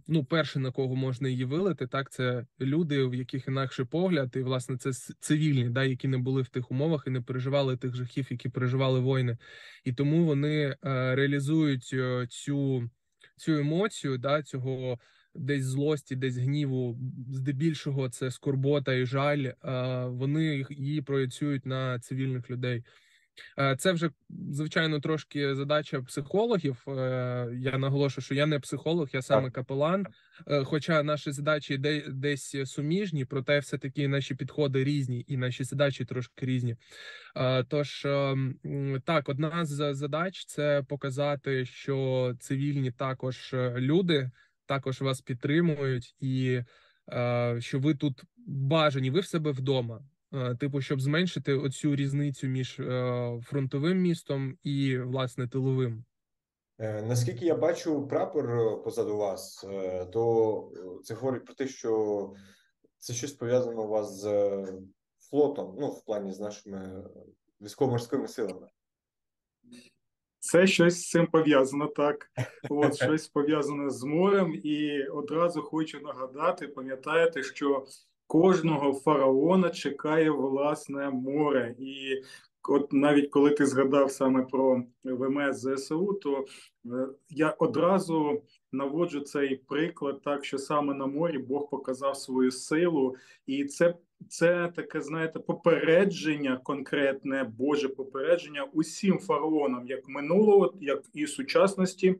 Ну, 0.08 0.24
перше, 0.30 0.58
на 0.58 0.72
кого 0.72 0.96
можна 0.96 1.28
її 1.28 1.44
вилити, 1.44 1.86
так 1.86 2.10
це 2.10 2.46
люди, 2.60 3.04
в 3.04 3.14
яких 3.14 3.48
інакший 3.48 3.84
погляд, 3.84 4.32
і 4.36 4.40
власне 4.40 4.76
це 4.76 4.90
цивільні, 5.20 5.68
да, 5.68 5.84
які 5.84 6.08
не 6.08 6.18
були 6.18 6.42
в 6.42 6.48
тих 6.48 6.70
умовах 6.70 7.04
і 7.06 7.10
не 7.10 7.20
переживали 7.20 7.76
тих 7.76 7.94
жахів, 7.94 8.26
які 8.30 8.48
переживали 8.48 9.00
воїни, 9.00 9.38
і 9.84 9.92
тому 9.92 10.24
вони 10.24 10.76
реалізують 10.82 11.90
е, 11.92 12.26
цю 12.30 12.90
цю 13.36 13.52
емоцію, 13.52 14.18
да, 14.18 14.42
цього 14.42 14.98
десь 15.34 15.64
злості, 15.64 16.16
десь 16.16 16.36
гніву, 16.36 16.98
здебільшого 17.30 18.08
це 18.08 18.30
скорбота 18.30 18.94
і 18.94 19.06
жаль. 19.06 19.50
Вони 20.08 20.66
її 20.70 21.02
проєцюють 21.02 21.66
на 21.66 21.98
цивільних 21.98 22.50
людей. 22.50 22.84
Е, 23.58 23.76
це 23.78 23.92
вже 23.92 24.10
звичайно 24.50 25.00
трошки 25.00 25.54
задача 25.54 26.02
психологів. 26.02 26.84
Е, 26.88 26.92
я 27.54 27.78
наголошую, 27.78 28.24
що 28.24 28.34
я 28.34 28.46
не 28.46 28.58
психолог, 28.58 29.08
я 29.12 29.22
саме 29.22 29.50
капелан. 29.50 30.06
Е, 30.46 30.64
хоча 30.64 31.02
наші 31.02 31.32
задачі 31.32 31.78
десь 32.08 32.56
суміжні, 32.64 33.24
проте 33.24 33.58
все 33.58 33.78
таки 33.78 34.08
наші 34.08 34.34
підходи 34.34 34.84
різні, 34.84 35.24
і 35.28 35.36
наші 35.36 35.64
задачі 35.64 36.04
трошки 36.04 36.46
різні. 36.46 36.76
Тож 37.68 38.06
так, 39.04 39.28
одна 39.28 39.64
з 39.64 39.94
задач 39.94 40.44
це 40.46 40.82
показати, 40.88 41.66
що 41.66 42.34
цивільні 42.40 42.90
також 42.90 43.54
люди 43.76 44.30
також 44.66 45.00
вас 45.00 45.20
підтримують, 45.20 46.16
і 46.20 46.62
що 47.58 47.78
ви 47.80 47.94
тут 47.94 48.22
бажані, 48.46 49.10
ви 49.10 49.20
в 49.20 49.26
себе 49.26 49.50
вдома. 49.50 50.02
Е, 50.34 50.54
типу, 50.54 50.80
щоб 50.80 51.00
зменшити 51.00 51.54
оцю 51.54 51.96
різницю 51.96 52.46
між 52.46 52.80
е, 52.80 53.40
фронтовим 53.44 53.98
містом 53.98 54.58
і 54.62 54.98
власне 54.98 55.48
тиловим. 55.48 56.04
Е, 56.78 57.02
наскільки 57.02 57.46
я 57.46 57.54
бачу 57.54 58.06
прапор 58.08 58.82
позаду 58.82 59.16
вас, 59.16 59.66
то 60.12 60.72
це 61.04 61.14
говорить 61.14 61.44
про 61.44 61.54
те, 61.54 61.68
що 61.68 62.32
це 62.98 63.12
щось 63.12 63.32
пов'язано 63.32 63.82
у 63.82 63.88
вас 63.88 64.20
з 64.20 64.28
флотом, 65.30 65.76
ну 65.80 65.86
в 65.86 66.04
плані 66.04 66.32
з 66.32 66.40
нашими 66.40 67.04
військово-морськими 67.60 68.28
силами. 68.28 68.68
Це 70.52 70.66
щось 70.66 70.94
з 70.94 71.10
цим 71.10 71.26
пов'язано 71.26 71.86
так. 71.86 72.26
От 72.70 72.96
щось 72.96 73.28
пов'язане 73.28 73.90
з 73.90 74.04
морем, 74.04 74.60
і 74.64 75.04
одразу 75.04 75.62
хочу 75.62 76.00
нагадати: 76.00 76.68
пам'ятаєте, 76.68 77.42
що 77.42 77.86
кожного 78.26 78.94
фараона 78.94 79.70
чекає 79.70 80.30
власне 80.30 81.10
море. 81.10 81.74
І 81.78 82.22
от 82.68 82.92
навіть 82.92 83.30
коли 83.30 83.50
ти 83.50 83.66
згадав 83.66 84.10
саме 84.10 84.42
про 84.42 84.82
ВМС 85.04 85.56
ЗСУ, 85.56 86.12
то 86.12 86.44
е, 86.86 87.08
я 87.28 87.50
одразу 87.50 88.42
наводжу 88.72 89.20
цей 89.20 89.56
приклад, 89.56 90.22
так 90.22 90.44
що 90.44 90.58
саме 90.58 90.94
на 90.94 91.06
морі 91.06 91.38
Бог 91.38 91.70
показав 91.70 92.16
свою 92.16 92.50
силу, 92.50 93.16
і 93.46 93.64
це. 93.64 93.94
Це 94.28 94.72
таке, 94.76 95.00
знаєте, 95.00 95.38
попередження, 95.38 96.56
конкретне 96.56 97.44
Боже 97.44 97.88
попередження 97.88 98.64
усім 98.72 99.18
фараонам, 99.18 99.86
як 99.86 100.08
минулого, 100.08 100.74
як 100.80 101.02
і 101.12 101.26
сучасності, 101.26 102.14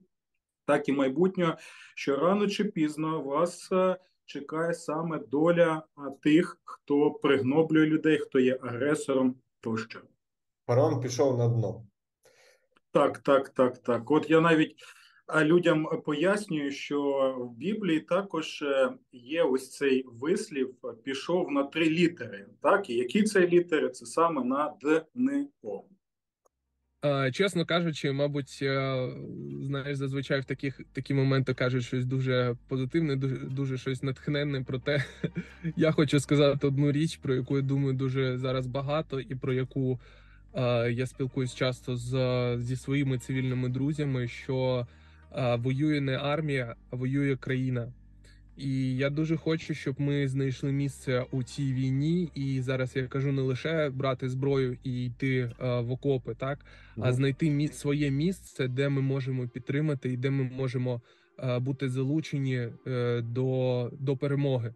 так 0.67 0.89
і 0.89 0.93
майбутнього, 0.93 1.55
що 1.95 2.17
рано 2.17 2.49
чи 2.49 2.65
пізно 2.65 3.23
вас 3.23 3.73
е, 3.73 3.97
чекає 4.25 4.75
саме 4.75 5.19
доля 5.19 5.83
тих, 6.23 6.59
хто 6.65 7.11
пригноблює 7.11 7.87
людей, 7.87 8.19
хто 8.19 8.39
є 8.39 8.59
агресором 8.63 9.35
тощо. 9.61 10.01
Фараон 10.67 11.01
пішов 11.01 11.39
на 11.39 11.49
дно. 11.49 11.87
Так, 12.93 13.19
так, 13.19 13.49
так, 13.49 13.79
так. 13.79 14.11
От 14.11 14.31
я 14.31 14.41
навіть 14.41 14.77
людям 15.43 15.89
пояснюю, 16.05 16.71
що 16.71 17.01
в 17.39 17.57
Біблії 17.57 18.01
також 18.01 18.63
е, 18.63 18.93
є 19.13 19.43
ось 19.43 19.71
цей 19.71 20.05
вислів 20.07 20.75
пішов 21.05 21.51
на 21.51 21.65
три 21.65 21.91
літери. 21.91 22.47
Так, 22.63 22.91
і 22.91 22.95
які 22.95 23.23
це 23.23 23.47
літери? 23.47 23.89
Це 23.89 24.07
саме 24.07 24.45
на 24.45 24.75
Д, 24.83 25.05
Н, 25.17 25.49
О. 25.63 25.85
Е, 27.05 27.33
Чесно 27.33 27.67
кажучи, 27.67 28.13
мабуть, 28.13 28.59
е, 28.63 29.09
знаєш, 29.63 29.97
зазвичай 29.97 30.41
в 30.41 30.45
таких 30.45 30.81
такі 30.93 31.15
моменти 31.15 31.55
кажуть 31.55 31.85
щось 31.85 32.05
дуже 32.05 32.57
позитивне, 32.69 33.17
дуже 33.17 33.37
дуже 33.37 33.79
щось 33.79 34.03
натхненне. 34.03 34.65
Проте 34.67 35.05
я 35.77 35.93
хочу 35.93 36.21
сказати 36.21 36.67
одну 36.67 36.93
річ, 36.93 37.17
про 37.17 37.35
яку 37.35 37.57
я 37.57 37.63
думаю 37.63 37.93
дуже 37.93 38.39
зараз 38.39 38.67
багато, 38.67 39.21
і 39.21 39.35
про 39.35 39.53
яку 39.53 40.01
е, 40.55 40.93
я 40.93 41.07
спілкуюсь 41.07 41.55
часто 41.55 41.97
з 41.97 42.57
зі 42.61 42.77
своїми 42.77 43.19
цивільними 43.19 43.69
друзями, 43.69 44.29
що 44.29 44.87
воює 45.57 46.01
не 46.01 46.17
армія, 46.17 46.75
а 46.91 46.97
воює 46.97 47.37
країна. 47.37 47.93
І 48.57 48.97
я 48.97 49.11
дуже 49.11 49.37
хочу, 49.37 49.75
щоб 49.75 50.01
ми 50.01 50.29
знайшли 50.29 50.73
місце 50.73 51.25
у 51.31 51.43
цій 51.43 51.73
війні. 51.73 52.31
І 52.35 52.61
зараз 52.61 52.97
я 52.97 53.07
кажу 53.07 53.33
не 53.33 53.43
лише 53.43 53.91
брати 53.91 54.29
зброю 54.29 54.79
і 54.85 55.05
йти 55.05 55.39
е, 55.39 55.81
в 55.81 55.91
окопи, 55.93 56.35
так 56.35 56.59
а 57.01 57.13
знайти 57.13 57.47
мі- 57.47 57.73
своє 57.73 58.11
місце, 58.11 58.69
де 58.69 58.89
ми 58.89 59.01
можемо 59.01 59.49
підтримати 59.49 60.13
і 60.13 60.17
де 60.17 60.31
ми 60.31 60.45
можемо 60.45 61.03
е, 61.39 61.59
бути 61.59 61.89
залучені 61.89 62.69
е, 62.87 63.21
до, 63.21 63.91
до 64.01 64.17
перемоги. 64.17 64.75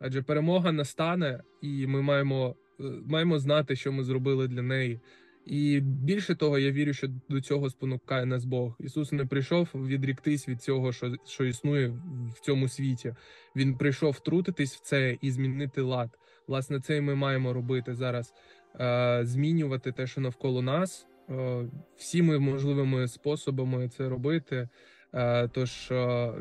Адже 0.00 0.22
перемога 0.22 0.72
настане, 0.72 1.40
і 1.62 1.86
ми 1.86 2.02
маємо, 2.02 2.54
е, 2.80 2.84
маємо 3.06 3.38
знати, 3.38 3.76
що 3.76 3.92
ми 3.92 4.04
зробили 4.04 4.48
для 4.48 4.62
неї. 4.62 5.00
І 5.48 5.80
більше 5.80 6.34
того, 6.34 6.58
я 6.58 6.70
вірю, 6.70 6.92
що 6.92 7.08
до 7.28 7.40
цього 7.40 7.70
спонукає 7.70 8.26
нас 8.26 8.44
Бог. 8.44 8.76
Ісус 8.80 9.12
не 9.12 9.26
прийшов 9.26 9.68
відріктись 9.74 10.48
від 10.48 10.62
цього, 10.62 10.92
що, 10.92 11.14
що 11.26 11.44
існує 11.44 11.88
в 12.36 12.40
цьому 12.40 12.68
світі. 12.68 13.14
Він 13.56 13.76
прийшов 13.76 14.12
втрутитись 14.12 14.76
в 14.76 14.80
це 14.80 15.18
і 15.20 15.30
змінити 15.30 15.80
лад. 15.80 16.18
Власне, 16.46 16.80
це 16.80 16.96
і 16.96 17.00
ми 17.00 17.14
маємо 17.14 17.52
робити 17.52 17.94
зараз. 17.94 18.32
Е, 18.80 19.20
змінювати 19.22 19.92
те, 19.92 20.06
що 20.06 20.20
навколо 20.20 20.62
нас, 20.62 21.06
е, 21.30 21.64
всіми 21.96 22.38
можливими 22.38 23.08
способами 23.08 23.88
це 23.88 24.08
робити. 24.08 24.68
Е, 25.14 25.48
Тож 25.48 25.92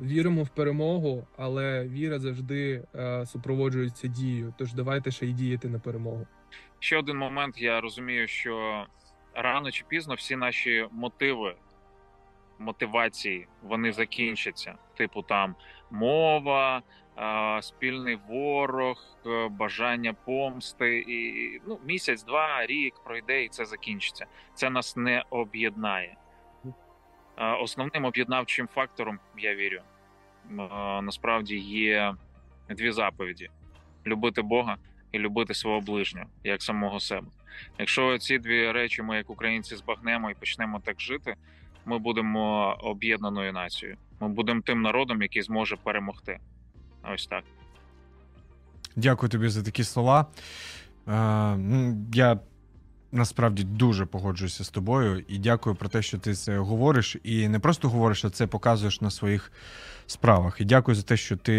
віримо 0.01 0.43
в 0.43 0.49
перемогу, 0.49 1.27
але 1.37 1.87
віра 1.87 2.19
завжди 2.19 2.83
супроводжується 3.25 4.07
дією. 4.07 4.53
Тож 4.57 4.73
давайте 4.73 5.11
ще 5.11 5.25
й 5.25 5.33
діяти 5.33 5.69
на 5.69 5.79
перемогу. 5.79 6.27
Ще 6.79 6.97
один 6.97 7.17
момент. 7.17 7.61
Я 7.61 7.81
розумію, 7.81 8.27
що 8.27 8.85
рано 9.33 9.71
чи 9.71 9.83
пізно 9.87 10.15
всі 10.15 10.35
наші 10.35 10.87
мотиви, 10.91 11.55
мотивації, 12.59 13.47
вони 13.61 13.91
закінчаться. 13.91 14.75
Типу 14.95 15.21
там 15.21 15.55
мова, 15.91 16.81
спільний 17.61 18.19
ворог, 18.27 19.17
е, 19.25 19.47
бажання 19.47 20.13
помсти, 20.13 20.99
і 20.99 21.61
ну 21.67 21.79
місяць, 21.85 22.23
два, 22.23 22.65
рік 22.65 22.95
пройде, 23.03 23.43
і 23.43 23.49
це 23.49 23.65
закінчиться. 23.65 24.25
Це 24.53 24.69
нас 24.69 24.97
не 24.97 25.23
об'єднає. 25.29 26.17
Основним 27.59 28.05
об'єднавчим 28.05 28.67
фактором, 28.67 29.19
я 29.37 29.55
вірю, 29.55 29.81
насправді 31.01 31.57
є 31.57 32.15
дві 32.69 32.91
заповіді: 32.91 33.49
любити 34.05 34.41
Бога 34.41 34.77
і 35.11 35.19
любити 35.19 35.53
свого 35.53 35.81
ближнього 35.81 36.27
як 36.43 36.63
самого 36.63 36.99
себе. 36.99 37.27
Якщо 37.79 38.17
ці 38.17 38.39
дві 38.39 38.71
речі 38.71 39.01
ми, 39.01 39.17
як 39.17 39.29
українці, 39.29 39.75
збагнемо 39.75 40.31
і 40.31 40.33
почнемо 40.33 40.79
так 40.85 41.01
жити, 41.01 41.35
ми 41.85 41.99
будемо 41.99 42.75
об'єднаною 42.79 43.53
нацією. 43.53 43.97
Ми 44.19 44.27
будемо 44.27 44.61
тим 44.61 44.81
народом, 44.81 45.21
який 45.21 45.41
зможе 45.41 45.75
перемогти. 45.83 46.39
Ось 47.13 47.27
так. 47.27 47.43
Дякую 48.95 49.29
тобі 49.29 49.49
за 49.49 49.63
такі 49.63 49.83
слова. 49.83 50.25
Е, 51.07 51.55
ну, 51.57 52.05
я 52.13 52.39
насправді 53.11 53.63
дуже 53.63 54.05
погоджуюся 54.05 54.63
з 54.63 54.69
тобою 54.69 55.23
і 55.27 55.37
дякую 55.37 55.75
про 55.75 55.89
те, 55.89 56.01
що 56.01 56.17
ти 56.17 56.33
це 56.33 56.57
говориш. 56.57 57.17
І 57.23 57.47
не 57.47 57.59
просто 57.59 57.89
говориш, 57.89 58.25
а 58.25 58.29
це 58.29 58.47
показуєш 58.47 59.01
на 59.01 59.11
своїх 59.11 59.51
справах. 60.07 60.61
І 60.61 60.65
дякую 60.65 60.95
за 60.95 61.03
те, 61.03 61.17
що 61.17 61.37
ти 61.37 61.53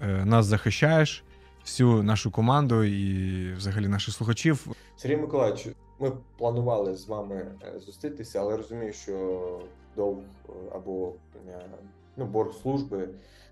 е, 0.00 0.24
нас 0.24 0.46
захищаєш, 0.46 1.24
всю 1.64 2.02
нашу 2.02 2.30
команду 2.30 2.84
і 2.84 3.52
взагалі 3.52 3.88
наших 3.88 4.14
слухачів. 4.14 4.66
Сергій 4.96 5.16
Миколаївич, 5.16 5.68
ми 5.98 6.12
планували 6.38 6.96
з 6.96 7.08
вами 7.08 7.58
е, 7.62 7.80
зустрітися, 7.80 8.40
але 8.40 8.56
розумію, 8.56 8.92
що 8.92 9.68
довг 9.96 10.18
е, 10.18 10.52
або 10.72 11.14
е, 11.48 11.70
ну, 12.16 12.26
борг 12.26 12.54
служби 12.54 13.08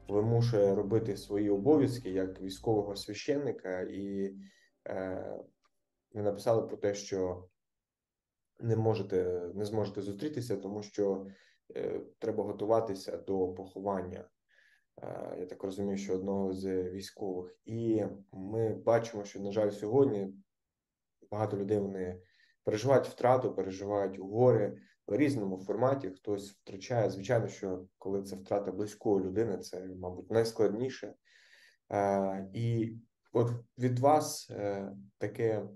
вимушує 0.09 0.75
робити 0.75 1.17
свої 1.17 1.51
обов'язки 1.51 2.11
як 2.11 2.41
військового 2.41 2.97
священника, 2.97 3.81
і 3.81 4.35
е, 4.89 5.25
написали 6.15 6.63
про 6.63 6.77
те, 6.77 6.95
що 6.95 7.45
не 8.61 8.77
можете, 8.77 9.51
не 9.55 9.65
зможете 9.65 10.03
зустрітися, 10.03 10.57
тому 10.57 10.83
що 10.83 11.27
е, 11.77 12.01
треба 12.19 12.45
готуватися 12.45 13.17
до 13.17 13.49
поховання. 13.49 14.25
Е, 15.03 15.37
Я 15.39 15.47
так 15.47 15.63
розумію, 15.63 15.97
що 15.97 16.15
одного 16.15 16.53
з 16.53 16.91
військових, 16.91 17.57
і 17.65 18.05
ми 18.33 18.75
бачимо, 18.75 19.25
що 19.25 19.41
на 19.41 19.53
жаль, 19.53 19.71
сьогодні 19.71 20.35
багато 21.31 21.57
людей 21.57 21.79
вони 21.79 22.21
переживають 22.65 23.07
втрату, 23.07 23.55
переживають 23.55 24.19
горе 24.19 24.77
в 25.07 25.17
різному 25.17 25.59
форматі. 25.59 26.11
Хтось 26.11 26.53
втрачає. 26.53 27.11
Звичайно, 27.11 27.49
що 27.49 27.87
коли 27.99 28.23
це 28.23 28.37
втрата 28.37 28.73
близької 28.73 29.25
людини, 29.25 29.59
це, 29.59 29.87
мабуть, 29.87 30.31
найскладніше. 30.31 31.15
Е, 31.93 32.51
І 32.55 32.97
от 33.33 33.51
від 33.79 33.99
вас 33.99 34.51
е, 34.51 34.93
таке 35.19 35.69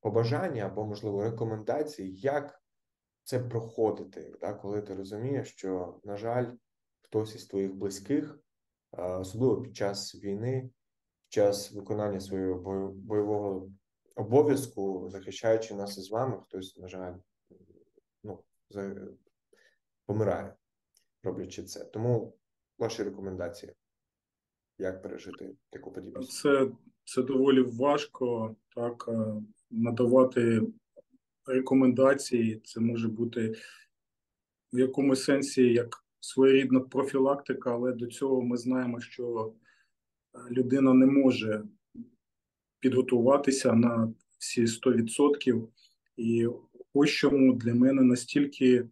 побажання 0.00 0.66
або, 0.66 0.84
можливо, 0.84 1.22
рекомендації, 1.22 2.16
як 2.16 2.62
це 3.24 3.38
проходити, 3.38 4.34
коли 4.62 4.82
ти 4.82 4.94
розумієш, 4.94 5.48
що, 5.48 6.00
на 6.04 6.16
жаль, 6.16 6.52
хтось 7.00 7.34
із 7.34 7.46
твоїх 7.46 7.74
близьких, 7.74 8.38
особливо 8.98 9.62
під 9.62 9.76
час 9.76 10.14
війни, 10.14 10.70
під 11.24 11.32
час 11.32 11.72
виконання 11.72 12.20
свого 12.20 12.92
бойового 12.92 13.70
обов'язку, 14.16 15.08
захищаючи 15.10 15.74
нас 15.74 15.98
із 15.98 16.10
вами, 16.10 16.40
хтось, 16.42 16.78
на 16.78 16.88
жаль, 16.88 17.14
ну, 18.24 18.44
за- 18.70 19.08
помирає, 20.06 20.54
роблячи 21.22 21.62
це. 21.64 21.84
Тому 21.84 22.36
ваші 22.78 23.02
рекомендації, 23.02 23.72
як 24.78 25.02
пережити 25.02 25.56
таку 25.70 25.92
подібність? 25.92 26.32
Це, 26.32 26.70
це 27.04 27.22
доволі 27.22 27.62
важко 27.62 28.56
так 28.74 29.08
е, 29.08 29.42
надавати 29.70 30.62
рекомендації. 31.46 32.60
Це 32.64 32.80
може 32.80 33.08
бути 33.08 33.54
в 34.72 34.78
якомусь 34.78 35.24
сенсі 35.24 35.62
як 35.62 36.03
своєрідна 36.24 36.80
профілактика, 36.80 37.74
але 37.74 37.92
до 37.92 38.06
цього 38.06 38.42
ми 38.42 38.56
знаємо, 38.56 39.00
що 39.00 39.54
е, 40.34 40.38
людина 40.50 40.94
не 40.94 41.06
може 41.06 41.64
підготуватися 42.80 43.72
на 43.72 44.14
всі 44.38 44.64
100%. 44.64 45.68
І 46.16 46.48
ось 46.92 47.10
чому 47.10 47.54
для 47.54 47.74
мене 47.74 48.02
настільки 48.02 48.88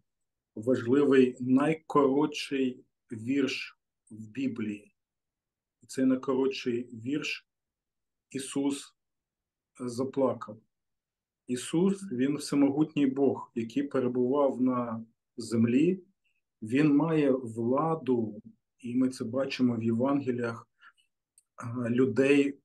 важливий 0.55 1.37
найкоротший 1.40 2.85
вірш 3.12 3.79
в 4.11 4.29
Біблії. 4.29 4.95
Цей 5.87 6.05
найкоротший 6.05 6.83
вірш 6.92 7.49
Ісус 8.31 8.95
заплакав. 9.81 10.59
Ісус, 11.47 12.12
Він 12.12 12.37
всемогутній 12.37 13.07
Бог, 13.07 13.51
який 13.55 13.83
перебував 13.83 14.62
на 14.62 15.05
землі. 15.37 16.05
Він 16.62 16.96
має 16.96 17.31
владу, 17.31 18.40
і 18.79 18.94
ми 18.94 19.09
це 19.09 19.25
бачимо 19.25 19.77
в 19.77 19.83
Євангеліях 19.83 20.68
людей, 21.88 22.59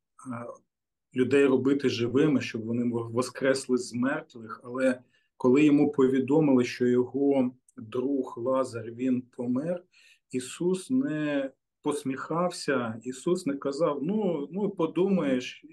людей 1.15 1.45
робити 1.45 1.89
живими, 1.89 2.41
щоб 2.41 2.65
вони 2.65 2.83
воскресли 2.91 3.77
з 3.77 3.93
мертвих. 3.93 4.62
Але 4.63 4.99
коли 5.38 5.65
йому 5.65 5.91
повідомили, 5.91 6.65
що 6.65 6.88
його 6.88 7.51
друг 7.77 8.33
Лазар 8.38 8.91
він 8.91 9.21
помер, 9.21 9.83
Ісус 10.31 10.89
не 10.89 11.51
посміхався, 11.81 13.01
Ісус 13.03 13.45
не 13.45 13.53
казав: 13.53 13.99
ну, 14.03 14.47
ну 14.51 14.69
подумаєш, 14.69 15.65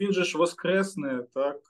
він 0.00 0.12
же 0.12 0.24
ж 0.24 0.38
воскресне, 0.38 1.24
так. 1.34 1.60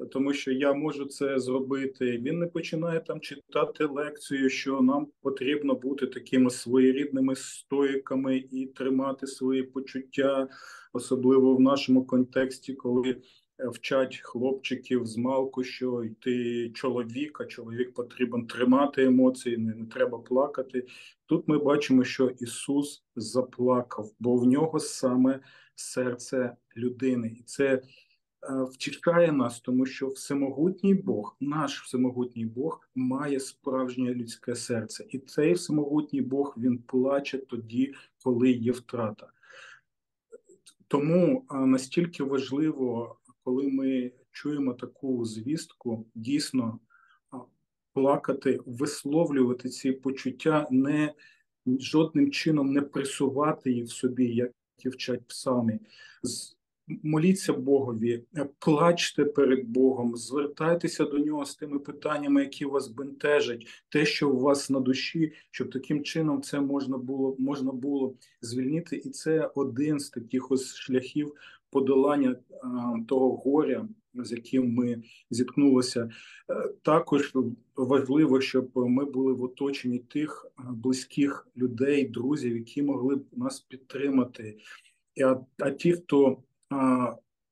Е, 0.00 0.06
Тому 0.06 0.32
що 0.32 0.52
я 0.52 0.72
можу 0.72 1.04
це 1.04 1.38
зробити. 1.38 2.18
Він 2.18 2.38
не 2.38 2.46
починає 2.46 3.00
там 3.00 3.20
читати 3.20 3.84
лекцію, 3.84 4.50
що 4.50 4.80
нам 4.80 5.06
потрібно 5.20 5.74
бути 5.74 6.06
такими 6.06 6.50
своєрідними 6.50 7.36
стоїками 7.36 8.36
і 8.36 8.66
тримати 8.66 9.26
свої 9.26 9.62
почуття, 9.62 10.48
особливо 10.92 11.54
в 11.54 11.60
нашому 11.60 12.06
контексті, 12.06 12.74
коли 12.74 13.16
вчать 13.58 14.16
хлопчиків 14.22 15.06
з 15.06 15.16
малку, 15.16 15.64
що 15.64 16.04
ти 16.20 16.70
чоловік, 16.70 17.40
а 17.40 17.44
чоловік 17.44 17.94
потрібен 17.94 18.46
тримати 18.46 19.04
емоції, 19.04 19.58
не, 19.58 19.74
не 19.74 19.86
треба 19.86 20.18
плакати. 20.18 20.86
Тут 21.26 21.48
ми 21.48 21.58
бачимо, 21.58 22.04
що 22.04 22.30
Ісус 22.40 23.04
заплакав, 23.16 24.12
бо 24.20 24.36
в 24.36 24.44
нього 24.44 24.78
саме 24.78 25.40
серце 25.74 26.56
людини, 26.76 27.36
і 27.40 27.42
це 27.42 27.64
е, 27.74 27.82
втішає 28.70 29.32
нас, 29.32 29.60
тому 29.60 29.86
що 29.86 30.08
всемогутній 30.08 30.94
Бог, 30.94 31.36
наш 31.40 31.82
всемогутній 31.82 32.44
Бог, 32.44 32.88
має 32.94 33.40
справжнє 33.40 34.14
людське 34.14 34.54
серце, 34.54 35.04
і 35.08 35.18
цей 35.18 35.52
всемогутній 35.52 36.20
Бог 36.20 36.54
він 36.56 36.78
плаче 36.78 37.38
тоді, 37.38 37.94
коли 38.22 38.50
є 38.50 38.72
втрата. 38.72 39.26
Тому 40.88 41.44
настільки 41.50 42.24
важливо 42.24 43.16
коли 43.44 43.68
ми 43.68 44.12
чуємо 44.32 44.74
таку 44.74 45.24
звістку, 45.24 46.06
дійсно 46.14 46.78
плакати, 47.92 48.60
висловлювати 48.66 49.68
ці 49.68 49.92
почуття, 49.92 50.68
не 50.70 51.14
жодним 51.66 52.30
чином 52.30 52.72
не 52.72 52.82
присувати 52.82 53.72
їх 53.72 53.84
в 53.84 53.90
собі, 53.90 54.26
як 54.26 54.52
і 54.78 54.88
вчать 54.88 55.26
псалмі. 55.26 55.78
Моліться 56.88 57.52
Богові, 57.52 58.24
плачте 58.58 59.24
перед 59.24 59.68
Богом, 59.68 60.16
звертайтеся 60.16 61.04
до 61.04 61.18
нього 61.18 61.44
з 61.44 61.56
тими 61.56 61.78
питаннями, 61.78 62.40
які 62.40 62.64
вас 62.64 62.88
бентежать, 62.88 63.66
те, 63.88 64.06
що 64.06 64.30
у 64.30 64.40
вас 64.40 64.70
на 64.70 64.80
душі, 64.80 65.32
щоб 65.50 65.70
таким 65.70 66.02
чином 66.02 66.42
це 66.42 66.60
можна 66.60 66.98
було 66.98 67.36
можна 67.38 67.72
було 67.72 68.14
звільнити. 68.40 68.96
І 68.96 69.10
це 69.10 69.50
один 69.54 69.98
з 69.98 70.10
таких 70.10 70.50
ось 70.50 70.74
шляхів 70.74 71.34
подолання 71.70 72.36
того 73.08 73.36
горя, 73.36 73.88
з 74.14 74.32
яким 74.32 74.74
ми 74.74 75.02
зіткнулися. 75.30 76.10
Е, 76.50 76.68
також 76.82 77.32
важливо, 77.76 78.40
щоб 78.40 78.70
ми 78.74 79.04
були 79.04 79.32
в 79.32 79.42
оточенні 79.42 79.98
тих 79.98 80.46
близьких 80.70 81.48
людей, 81.56 82.08
друзів, 82.08 82.56
які 82.56 82.82
могли 82.82 83.16
б 83.16 83.24
нас 83.32 83.60
підтримати. 83.60 84.58
А, 85.24 85.36
а 85.58 85.70
ті, 85.70 85.92
хто 85.92 86.38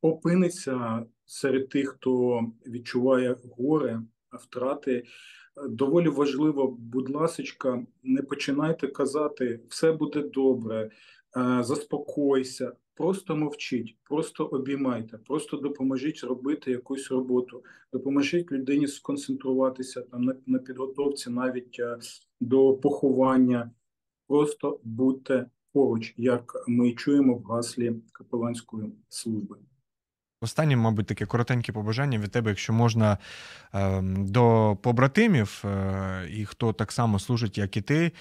опиниться 0.01 1.07
серед 1.25 1.68
тих, 1.68 1.88
хто 1.88 2.40
відчуває 2.66 3.37
горе, 3.57 4.03
втрати. 4.33 5.05
Доволі 5.68 6.09
важливо, 6.09 6.77
будь 6.79 7.11
ласочка, 7.11 7.87
не 8.03 8.22
починайте 8.22 8.88
казати, 8.88 9.61
все 9.68 9.92
буде 9.92 10.22
добре, 10.22 10.90
заспокойся, 11.61 12.72
Просто 12.94 13.37
мовчіть, 13.37 13.96
просто 14.03 14.44
обіймайте, 14.44 15.18
просто 15.18 15.57
допоможіть 15.57 16.25
робити 16.25 16.70
якусь 16.70 17.11
роботу, 17.11 17.64
допоможіть 17.92 18.53
людині 18.53 18.87
сконцентруватися 18.87 20.03
там 20.03 20.25
на, 20.25 20.35
на 20.46 20.59
підготовці, 20.59 21.31
навіть 21.31 21.77
е, 21.81 21.98
до 22.40 22.75
поховання. 22.75 23.70
Просто 24.29 24.81
будьте 24.85 25.46
поруч, 25.72 26.14
як 26.16 26.64
ми 26.68 26.92
чуємо 26.92 27.35
в 27.35 27.44
гаслі 27.44 27.92
капеланської 28.12 28.92
служби. 29.08 29.56
Останнє, 30.40 30.76
мабуть, 30.76 31.06
таке 31.06 31.26
коротеньке 31.26 31.72
побажання 31.72 32.18
від 32.18 32.30
тебе, 32.30 32.50
якщо 32.50 32.72
можна 32.72 33.18
ем, 33.72 34.26
до 34.26 34.76
побратимів, 34.82 35.62
е, 35.64 36.28
і 36.30 36.44
хто 36.44 36.72
так 36.72 36.92
само 36.92 37.18
служить, 37.18 37.58
як 37.58 37.76
і 37.76 37.80
ти, 37.80 38.12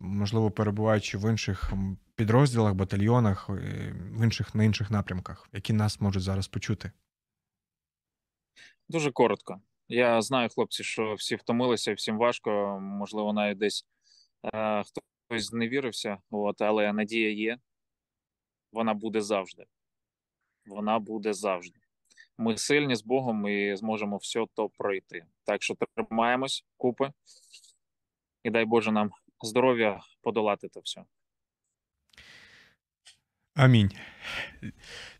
можливо, 0.00 0.50
перебуваючи 0.50 1.18
в 1.18 1.30
інших 1.30 1.72
підрозділах, 2.14 2.74
батальйонах, 2.74 3.50
е, 3.50 3.94
в 4.12 4.24
інших 4.24 4.54
на 4.54 4.64
інших 4.64 4.90
напрямках, 4.90 5.48
які 5.52 5.72
нас 5.72 6.00
можуть 6.00 6.22
зараз 6.22 6.48
почути. 6.48 6.90
Дуже 8.88 9.12
коротко. 9.12 9.60
Я 9.88 10.22
знаю, 10.22 10.48
хлопці, 10.48 10.84
що 10.84 11.14
всі 11.14 11.36
втомилися, 11.36 11.94
всім 11.94 12.18
важко. 12.18 12.78
Можливо, 12.80 13.32
навіть 13.32 13.58
десь 13.58 13.86
е, 14.54 14.82
хтось 15.32 15.46
зневірився, 15.46 16.18
от, 16.30 16.62
але 16.62 16.92
надія 16.92 17.30
є. 17.30 17.58
Вона 18.72 18.94
буде 18.94 19.20
завжди 19.20 19.64
вона 20.66 20.98
буде 20.98 21.32
завжди. 21.32 21.80
Ми 22.38 22.56
сильні 22.56 22.96
з 22.96 23.02
Богом 23.02 23.48
і 23.48 23.76
зможемо 23.76 24.16
все 24.16 24.44
то 24.54 24.68
пройти. 24.68 25.26
Так 25.44 25.62
що 25.62 25.74
тримаємось 25.94 26.64
купи, 26.76 27.12
і 28.42 28.50
дай 28.50 28.64
Боже 28.64 28.92
нам 28.92 29.10
здоров'я 29.42 30.00
подолати 30.20 30.68
це 30.68 30.80
все. 30.80 31.04
Амінь. 33.54 33.90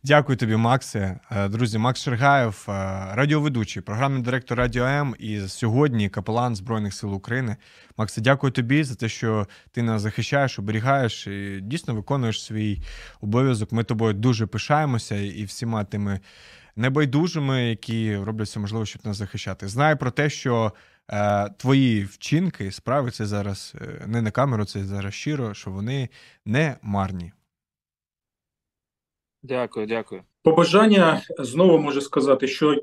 Дякую 0.04 0.38
тобі, 0.38 0.56
Максе. 0.56 1.20
Е, 1.30 1.48
друзі, 1.48 1.78
Макс 1.78 2.02
Шергаєв, 2.02 2.66
е, 2.68 2.72
радіоведучий, 3.14 3.82
програмний 3.82 4.22
директор 4.22 4.58
Радіо 4.58 4.84
М 4.84 5.14
і 5.18 5.40
сьогодні 5.40 6.08
капелан 6.08 6.56
Збройних 6.56 6.94
сил 6.94 7.14
України. 7.14 7.56
Максе, 7.96 8.20
дякую 8.20 8.52
тобі 8.52 8.84
за 8.84 8.94
те, 8.94 9.08
що 9.08 9.46
ти 9.72 9.82
нас 9.82 10.02
захищаєш, 10.02 10.58
оберігаєш 10.58 11.26
і 11.26 11.60
дійсно 11.62 11.94
виконуєш 11.94 12.44
свій 12.44 12.82
обов'язок. 13.20 13.72
Ми 13.72 13.84
тобою 13.84 14.14
дуже 14.14 14.46
пишаємося 14.46 15.16
і 15.16 15.44
всіма 15.44 15.84
тими 15.84 16.20
небайдужими, 16.76 17.62
які 17.68 18.16
роблять 18.16 18.48
все 18.48 18.60
можливо, 18.60 18.86
щоб 18.86 19.06
нас 19.06 19.16
захищати. 19.16 19.68
Знай 19.68 19.96
про 19.96 20.10
те, 20.10 20.30
що. 20.30 20.72
Е, 21.10 21.48
твої 21.48 22.04
вчинки, 22.04 22.72
справи 22.72 23.10
це 23.10 23.26
зараз 23.26 23.74
не 24.06 24.22
на 24.22 24.30
камеру, 24.30 24.64
це 24.64 24.84
зараз 24.84 25.14
щиро, 25.14 25.54
що 25.54 25.70
вони 25.70 26.08
не 26.46 26.76
марні. 26.82 27.32
Дякую, 29.42 29.86
дякую. 29.86 30.22
Побажання 30.42 31.22
знову 31.38 31.78
можу 31.78 32.00
сказати, 32.00 32.48
що 32.48 32.82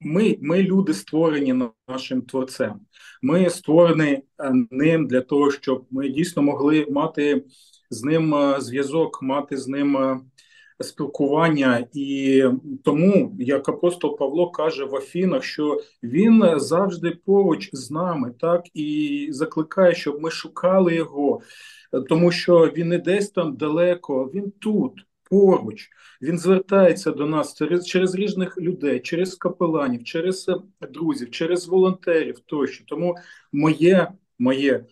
ми 0.00 0.36
ми 0.40 0.62
люди 0.62 0.94
створені 0.94 1.64
нашим 1.88 2.22
творцем. 2.22 2.80
Ми 3.22 3.50
створені 3.50 4.04
е, 4.12 4.22
ним 4.70 5.06
для 5.06 5.20
того, 5.20 5.50
щоб 5.50 5.86
ми 5.90 6.08
дійсно 6.08 6.42
могли 6.42 6.86
мати 6.90 7.44
з 7.90 8.04
ним 8.04 8.34
е, 8.34 8.60
зв'язок, 8.60 9.22
мати 9.22 9.56
з 9.56 9.68
ним 9.68 9.96
е, 9.96 10.20
спілкування. 10.80 11.86
І 11.92 12.44
тому, 12.84 13.36
як 13.38 13.68
апостол 13.68 14.18
Павло 14.18 14.50
каже 14.50 14.84
в 14.84 14.96
Афінах, 14.96 15.44
що 15.44 15.80
він 16.02 16.44
завжди 16.56 17.10
поруч 17.10 17.70
з 17.72 17.90
нами, 17.90 18.34
так 18.40 18.62
і 18.74 19.28
закликає, 19.30 19.94
щоб 19.94 20.20
ми 20.20 20.30
шукали 20.30 20.94
його, 20.94 21.40
тому 22.08 22.32
що 22.32 22.72
він 22.76 22.88
не 22.88 22.98
десь 22.98 23.30
там 23.30 23.56
далеко, 23.56 24.30
він 24.34 24.50
тут 24.50 24.92
поруч. 25.32 25.90
Він 26.22 26.38
звертається 26.38 27.10
до 27.10 27.26
нас 27.26 27.54
через 27.54 27.86
через 27.86 28.14
різних 28.14 28.58
людей, 28.58 29.00
через 29.00 29.34
капеланів, 29.34 30.04
через 30.04 30.48
е, 30.48 30.86
друзів, 30.86 31.30
через 31.30 31.68
волонтерів 31.68 32.38
тощо. 32.38 32.84
Тому 32.86 33.16
моє 33.52 34.12
моє 34.38 34.84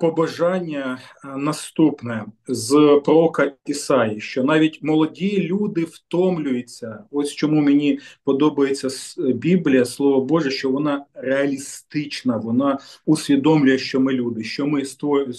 побажання 0.00 0.98
е, 1.24 1.36
наступне 1.36 2.24
з 2.48 3.00
пророка 3.04 3.52
Ісаї, 3.66 4.20
що 4.20 4.44
навіть 4.44 4.82
молоді 4.82 5.42
люди 5.42 5.84
втомлюються. 5.84 7.04
Ось 7.10 7.34
чому 7.34 7.60
мені 7.60 8.00
подобається 8.24 8.88
Біблія, 9.18 9.84
Слово 9.84 10.24
Боже, 10.24 10.50
що 10.50 10.70
вона 10.70 11.04
реалістична, 11.14 12.36
вона 12.36 12.78
усвідомлює, 13.06 13.78
що 13.78 14.00
ми 14.00 14.12
люди, 14.12 14.44
що 14.44 14.66
ми 14.66 14.84
створюємо 14.84 15.32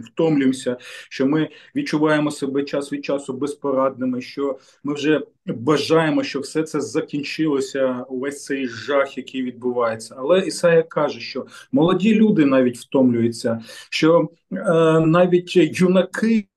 втомлюємося, 0.00 0.76
що 1.10 1.26
ми 1.26 1.48
відчуваємо 1.76 2.30
себе 2.30 2.62
час 2.62 2.92
від 2.92 3.04
часу 3.04 3.32
безпорадними, 3.32 4.20
що 4.20 4.58
ми 4.84 4.94
вже 4.94 5.20
бажаємо, 5.46 6.22
щоб 6.22 6.42
все 6.42 6.62
це 6.62 6.80
закінчилося. 6.80 8.04
Увесь 8.08 8.44
цей 8.44 8.68
жах, 8.68 9.16
який 9.16 9.42
відбувається. 9.42 10.14
Але 10.18 10.40
Ісая 10.40 10.82
каже, 10.82 11.20
що 11.20 11.46
молоді 11.72 12.14
люди 12.14 12.44
навіть 12.44 12.78
втомлюються, 12.78 13.62
що 13.90 14.28
е, 14.52 14.56
навіть 15.00 15.56
юнаки, 15.56 16.48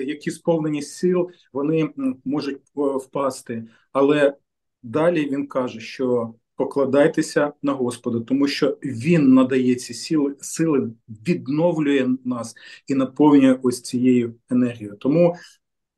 які 0.00 0.30
сповнені 0.30 0.82
сил, 0.82 1.30
вони 1.52 1.88
можуть 2.24 2.56
е, 2.56 2.80
впасти. 2.80 3.64
Але 3.92 4.34
далі 4.82 5.30
він 5.30 5.46
каже, 5.46 5.80
що 5.80 6.34
покладайтеся 6.58 7.52
на 7.62 7.72
Господа, 7.72 8.20
тому 8.20 8.48
що 8.48 8.78
Він 8.82 9.34
надає 9.34 9.74
ці 9.74 9.94
сили, 9.94 10.34
сили, 10.40 10.90
відновлює 11.08 12.08
нас 12.24 12.54
і 12.86 12.94
наповнює 12.94 13.58
ось 13.62 13.82
цією 13.82 14.34
енергією. 14.50 14.96
Тому 14.96 15.36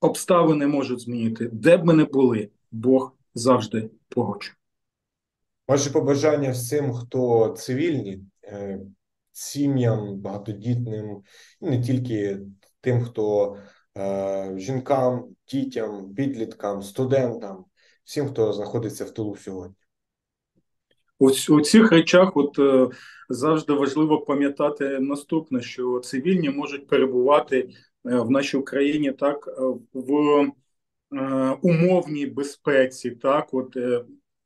обставини 0.00 0.66
можуть 0.66 1.00
змінити, 1.00 1.48
де 1.52 1.76
б 1.76 1.84
ми 1.84 1.94
не 1.94 2.04
були, 2.04 2.48
Бог 2.70 3.16
завжди 3.34 3.90
поруч. 4.08 4.56
Ваше 5.68 5.90
побажання 5.90 6.50
всім, 6.50 6.92
хто 6.92 7.48
цивільні, 7.58 8.24
е, 8.44 8.80
сім'ям, 9.32 10.18
багатодітним, 10.18 11.22
не 11.60 11.82
тільки 11.82 12.38
тим, 12.80 13.02
хто 13.02 13.56
е, 13.98 14.54
жінкам, 14.56 15.24
дітям, 15.48 16.14
підліткам, 16.14 16.82
студентам, 16.82 17.64
всім, 18.04 18.28
хто 18.28 18.52
знаходиться 18.52 19.04
в 19.04 19.10
тилу 19.10 19.36
сьогодні. 19.36 19.76
У 21.20 21.60
цих 21.60 21.92
речах, 21.92 22.36
от 22.36 22.58
е, 22.58 22.88
завжди 23.28 23.72
важливо 23.72 24.20
пам'ятати 24.20 25.00
наступне: 25.00 25.62
що 25.62 25.98
цивільні 25.98 26.50
можуть 26.50 26.86
перебувати 26.86 27.56
е, 27.58 27.68
в 28.02 28.30
нашій 28.30 28.56
Україні 28.56 29.12
так 29.12 29.48
е, 29.48 29.62
в 29.92 30.46
умовній 31.62 32.26
безпеці, 32.26 33.10
так, 33.10 33.54
от 33.54 33.76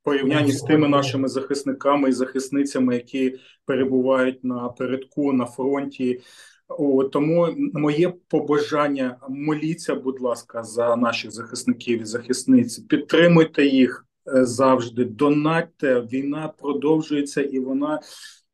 порівнянні 0.03 0.53
з 0.53 0.63
тими 0.63 0.89
нашими 0.89 1.29
захисниками 1.29 2.09
і 2.09 2.13
захисницями, 2.13 2.95
які 2.95 3.39
перебувають 3.67 4.45
на 4.45 4.69
передку 4.69 5.33
на 5.33 5.47
фронті. 5.47 6.21
О, 6.69 7.05
тому 7.05 7.49
моє 7.73 8.13
побажання 8.29 9.19
моліться, 9.29 9.95
будь 9.95 10.21
ласка, 10.21 10.63
за 10.63 10.97
наших 10.97 11.31
захисників 11.31 12.01
і 12.01 12.05
захисниць. 12.05 12.79
Підтримуйте 12.79 13.67
їх 13.67 14.07
завжди, 14.27 15.05
донатьте. 15.05 16.01
Війна 16.01 16.53
продовжується, 16.59 17.43
і 17.43 17.59
вона, 17.59 18.01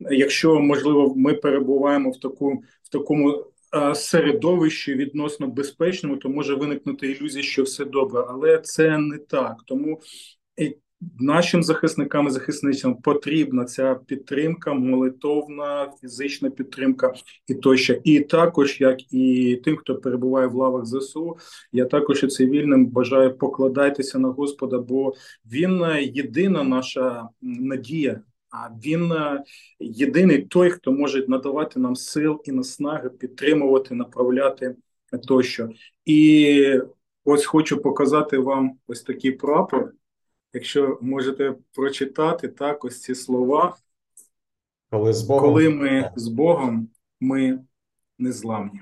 якщо 0.00 0.60
можливо, 0.60 1.14
ми 1.16 1.34
перебуваємо 1.34 2.10
в 2.10 2.20
таку 2.20 2.62
в 2.82 2.88
такому 2.88 3.44
е, 3.76 3.94
середовищі 3.94 4.94
відносно 4.94 5.46
безпечному, 5.46 6.16
то 6.16 6.28
може 6.28 6.54
виникнути 6.54 7.10
ілюзія, 7.10 7.44
що 7.44 7.62
все 7.62 7.84
добре, 7.84 8.24
але 8.28 8.58
це 8.58 8.98
не 8.98 9.18
так. 9.18 9.56
Тому 9.66 10.00
Нашим 11.18 11.62
захисникам 11.62 12.26
і 12.26 12.30
захисницям 12.30 12.94
потрібна 12.94 13.64
ця 13.64 13.94
підтримка, 13.94 14.74
молитовна, 14.74 15.92
фізична 16.00 16.50
підтримка 16.50 17.12
і 17.46 17.54
тощо. 17.54 17.96
І 18.04 18.20
також, 18.20 18.80
як 18.80 19.12
і 19.12 19.56
тим, 19.64 19.76
хто 19.76 19.96
перебуває 19.96 20.46
в 20.46 20.54
лавах 20.54 20.86
ЗСУ, 20.86 21.36
я 21.72 21.84
також 21.84 22.22
і 22.22 22.26
цивільним 22.26 22.86
бажаю 22.86 23.38
покладайтеся 23.38 24.18
на 24.18 24.28
Господа, 24.28 24.78
бо 24.78 25.14
він 25.52 25.82
єдина 26.00 26.62
наша 26.62 27.28
надія. 27.42 28.22
А 28.50 28.68
він 28.84 29.12
єдиний 29.80 30.42
той, 30.42 30.70
хто 30.70 30.92
може 30.92 31.24
надавати 31.28 31.80
нам 31.80 31.96
сил 31.96 32.40
і 32.44 32.52
наснаги, 32.52 33.10
підтримувати, 33.10 33.94
направляти 33.94 34.76
тощо. 35.28 35.68
І 36.04 36.80
ось 37.24 37.44
хочу 37.44 37.82
показати 37.82 38.38
вам 38.38 38.72
ось 38.86 39.02
такий 39.02 39.32
прапор. 39.32 39.92
Якщо 40.52 40.98
можете 41.00 41.54
прочитати 41.72 42.48
так, 42.48 42.84
ось 42.84 43.00
ці 43.00 43.14
слова, 43.14 43.76
коли, 44.90 45.12
з 45.12 45.22
Богом. 45.22 45.44
коли 45.44 45.68
ми 45.68 46.12
з 46.16 46.28
Богом, 46.28 46.88
ми 47.20 47.58
незламні. 48.18 48.80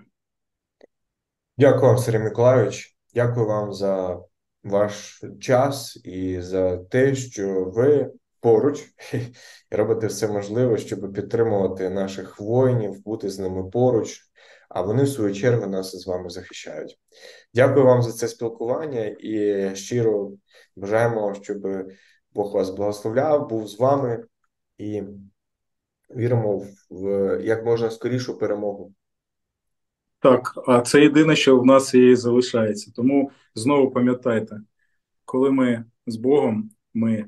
Дякую 1.59 1.83
вам, 1.83 1.99
Сергій 1.99 2.19
Миколайович. 2.19 2.97
Дякую 3.15 3.47
вам 3.47 3.73
за 3.73 4.21
ваш 4.65 5.25
час 5.41 6.01
і 6.05 6.41
за 6.41 6.77
те, 6.77 7.15
що 7.15 7.65
ви 7.65 8.13
поруч 8.41 8.85
і 9.73 9.77
робите 9.77 10.07
все 10.07 10.29
можливе, 10.29 10.79
щоб 10.79 11.13
підтримувати 11.13 11.91
наших 11.91 12.41
воїнів, 12.41 13.05
бути 13.05 13.31
з 13.31 13.39
ними 13.39 13.71
поруч. 13.71 14.21
А 14.69 14.83
вони 14.83 15.03
в 15.03 15.09
свою 15.09 15.35
чергу 15.35 15.67
нас 15.67 15.97
з 15.97 16.07
вами 16.07 16.31
захищають. 16.31 16.99
Дякую 17.55 17.87
вам 17.87 18.03
за 18.03 18.13
це 18.13 18.29
спілкування 18.29 19.17
і 19.21 19.71
щиро 19.77 20.33
бажаємо, 20.77 21.35
щоб 21.43 21.59
Бог 22.35 22.55
вас 22.55 22.71
благословляв, 22.71 23.49
був 23.49 23.69
з 23.69 23.79
вами 23.79 24.25
і 24.79 25.03
віримо 26.17 26.67
в 26.91 27.41
як 27.45 27.65
можна 27.65 27.91
скорішу 27.91 28.39
перемогу. 28.39 28.95
Так, 30.21 30.55
а 30.67 30.81
це 30.81 31.01
єдине, 31.01 31.37
що 31.37 31.59
в 31.59 31.67
нас 31.67 31.95
і 31.95 32.17
залишається. 32.17 32.93
Тому 32.97 33.31
знову 33.55 33.91
пам'ятайте, 33.91 34.61
коли 35.25 35.51
ми 35.51 35.85
з 36.07 36.17
Богом, 36.17 36.71
ми 36.95 37.25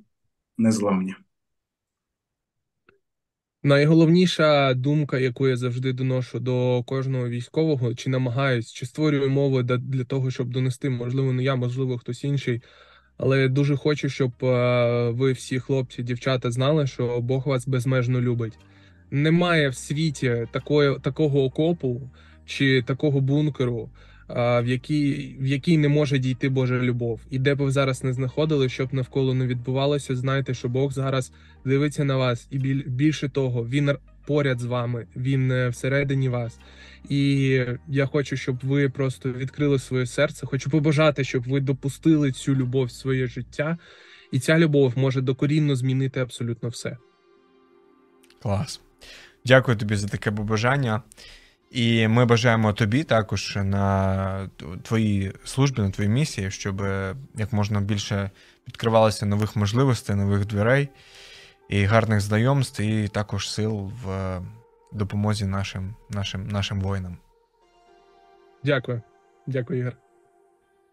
незламні. 0.59 1.15
Найголовніша 3.63 4.75
думка, 4.75 5.19
яку 5.19 5.49
я 5.49 5.57
завжди 5.57 5.93
доношу 5.93 6.41
до 6.41 6.83
кожного 6.87 7.29
військового, 7.29 7.95
чи 7.95 8.11
намагаюсь, 8.11 8.73
чи 8.73 8.87
створюю 8.87 9.31
мови 9.31 9.63
для 9.63 10.05
того, 10.05 10.31
щоб 10.31 10.49
донести, 10.51 10.91
можливо, 10.91 11.33
не 11.33 11.43
я, 11.43 11.57
можливо, 11.57 11.99
хтось 11.99 12.25
інший. 12.25 12.63
Але 13.17 13.49
дуже 13.49 13.77
хочу, 13.77 14.09
щоб 14.09 14.33
е, 14.43 15.11
ви 15.11 15.33
всі 15.33 15.59
хлопці, 15.59 16.03
дівчата, 16.03 16.51
знали, 16.51 16.87
що 16.87 17.21
Бог 17.21 17.49
вас 17.49 17.69
безмежно 17.69 18.21
любить. 18.21 18.59
Немає 19.11 19.69
в 19.69 19.75
світі 19.75 20.47
такої, 20.53 20.99
такого 20.99 21.45
окопу 21.45 22.11
чи 22.47 22.83
такого 22.83 23.21
бункеру, 23.21 23.91
в 24.37 24.65
якій 24.67 25.37
в 25.41 25.47
якій 25.47 25.79
не 25.79 25.89
може 25.89 26.19
дійти 26.19 26.49
Божа 26.49 26.79
любов. 26.79 27.21
І 27.31 27.39
де 27.39 27.55
б 27.55 27.59
ви 27.59 27.71
зараз 27.71 28.05
не 28.05 28.13
знаходили, 28.13 28.69
щоб 28.69 28.95
навколо 28.95 29.35
не 29.35 29.47
відбувалося, 29.47 30.17
знайте, 30.17 30.55
що 30.55 30.69
Бог 30.69 30.93
зараз 30.93 31.33
дивиться 31.65 32.05
на 32.05 32.17
вас, 32.17 32.47
і 32.51 32.59
більше 32.75 33.29
того, 33.29 33.67
він 33.67 33.97
поряд 34.27 34.61
з 34.61 34.65
вами, 34.65 35.07
він 35.17 35.53
е, 35.53 35.69
всередині 35.69 36.29
вас. 36.29 36.59
І 37.09 37.65
я 37.89 38.07
хочу, 38.07 38.37
щоб 38.37 38.59
ви 38.63 38.89
просто 38.89 39.33
відкрили 39.33 39.79
своє 39.79 40.07
серце. 40.07 40.47
Хочу 40.47 40.71
побажати, 40.71 41.25
щоб 41.25 41.49
ви 41.49 41.61
допустили 41.61 42.33
цю 42.33 42.55
любов 42.55 42.87
в 42.87 42.91
своє 42.91 43.27
життя, 43.27 43.79
і 44.33 44.39
ця 44.39 44.59
любов 44.59 44.93
може 44.97 45.21
докорінно 45.21 45.77
змінити 45.77 46.21
абсолютно 46.21 46.69
все. 46.69 46.97
Клас. 48.43 48.81
Дякую 49.47 49.77
тобі 49.77 49.97
за 49.97 50.09
таке 50.09 50.33
побажання. 50.33 51.03
І 51.71 52.09
ми 52.09 52.25
бажаємо 52.25 52.73
тобі 52.73 53.05
також 53.05 53.59
на 53.63 54.51
твоїй 54.83 55.33
службі, 55.45 55.83
на 55.83 55.91
твоїй 55.91 56.11
місії, 56.11 56.51
щоб 56.51 56.83
як 57.35 57.53
можна 57.53 57.81
більше 57.81 58.31
відкривалося 58.69 59.27
нових 59.27 59.57
можливостей, 59.57 60.17
нових 60.17 60.47
дверей 60.47 60.89
і 61.69 61.85
гарних 61.85 62.21
знайомств, 62.21 62.83
і 62.83 63.09
також 63.09 63.51
сил 63.51 63.93
в 64.05 64.41
допомозі 64.93 65.47
нашим, 65.47 65.95
нашим, 66.09 66.49
нашим 66.49 66.81
воїнам. 66.81 67.17
Дякую, 68.65 69.03
дякую, 69.47 69.81
Ігор. 69.81 69.97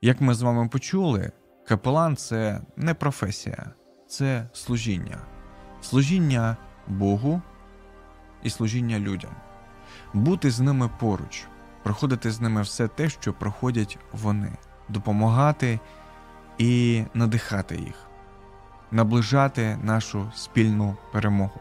Як 0.01 0.21
ми 0.21 0.33
з 0.33 0.41
вами 0.41 0.67
почули, 0.69 1.31
капелан 1.67 2.15
це 2.15 2.61
не 2.75 2.93
професія, 2.93 3.65
це 4.07 4.49
служіння, 4.53 5.17
служіння 5.81 6.57
Богу 6.87 7.41
і 8.43 8.49
служіння 8.49 8.99
людям 8.99 9.46
бути 10.13 10.51
з 10.51 10.59
ними 10.59 10.89
поруч, 10.99 11.45
проходити 11.83 12.31
з 12.31 12.41
ними 12.41 12.61
все 12.61 12.87
те, 12.87 13.09
що 13.09 13.33
проходять 13.33 13.97
вони, 14.11 14.51
допомагати 14.89 15.79
і 16.57 17.03
надихати 17.13 17.75
їх, 17.75 17.95
наближати 18.91 19.77
нашу 19.83 20.31
спільну 20.35 20.97
перемогу. 21.11 21.59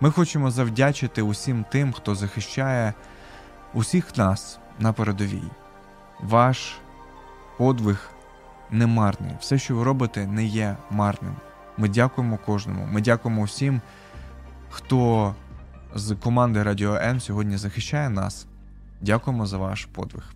Ми 0.00 0.10
хочемо 0.10 0.50
завдячити 0.50 1.22
усім 1.22 1.64
тим, 1.70 1.92
хто 1.92 2.14
захищає 2.14 2.94
усіх 3.74 4.16
нас 4.16 4.58
на 4.78 4.92
передовій. 4.92 5.50
Ваш 6.20 6.76
подвиг 7.58 8.10
не 8.70 8.86
марний. 8.86 9.36
Все, 9.40 9.58
що 9.58 9.76
ви 9.76 9.84
робите, 9.84 10.26
не 10.26 10.44
є 10.44 10.76
марним. 10.90 11.36
Ми 11.76 11.88
дякуємо 11.88 12.38
кожному. 12.46 12.86
Ми 12.86 13.00
дякуємо 13.00 13.42
всім, 13.42 13.80
хто 14.70 15.34
з 15.94 16.14
команди 16.14 16.62
Радіо 16.62 16.94
М 16.94 17.20
сьогодні 17.20 17.56
захищає 17.56 18.10
нас. 18.10 18.46
Дякуємо 19.00 19.46
за 19.46 19.58
ваш 19.58 19.84
подвиг. 19.84 20.34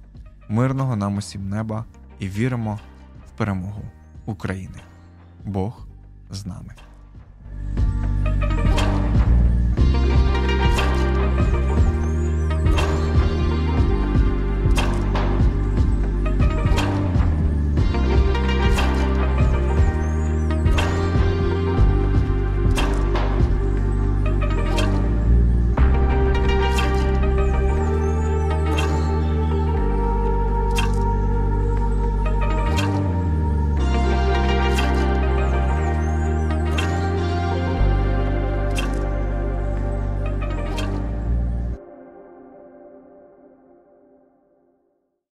Мирного 0.48 0.96
нам 0.96 1.16
усім 1.16 1.48
неба 1.48 1.84
і 2.18 2.28
віримо 2.28 2.80
в 3.26 3.38
перемогу 3.38 3.82
України. 4.26 4.80
Бог 5.44 5.86
з 6.30 6.46
нами. 6.46 6.74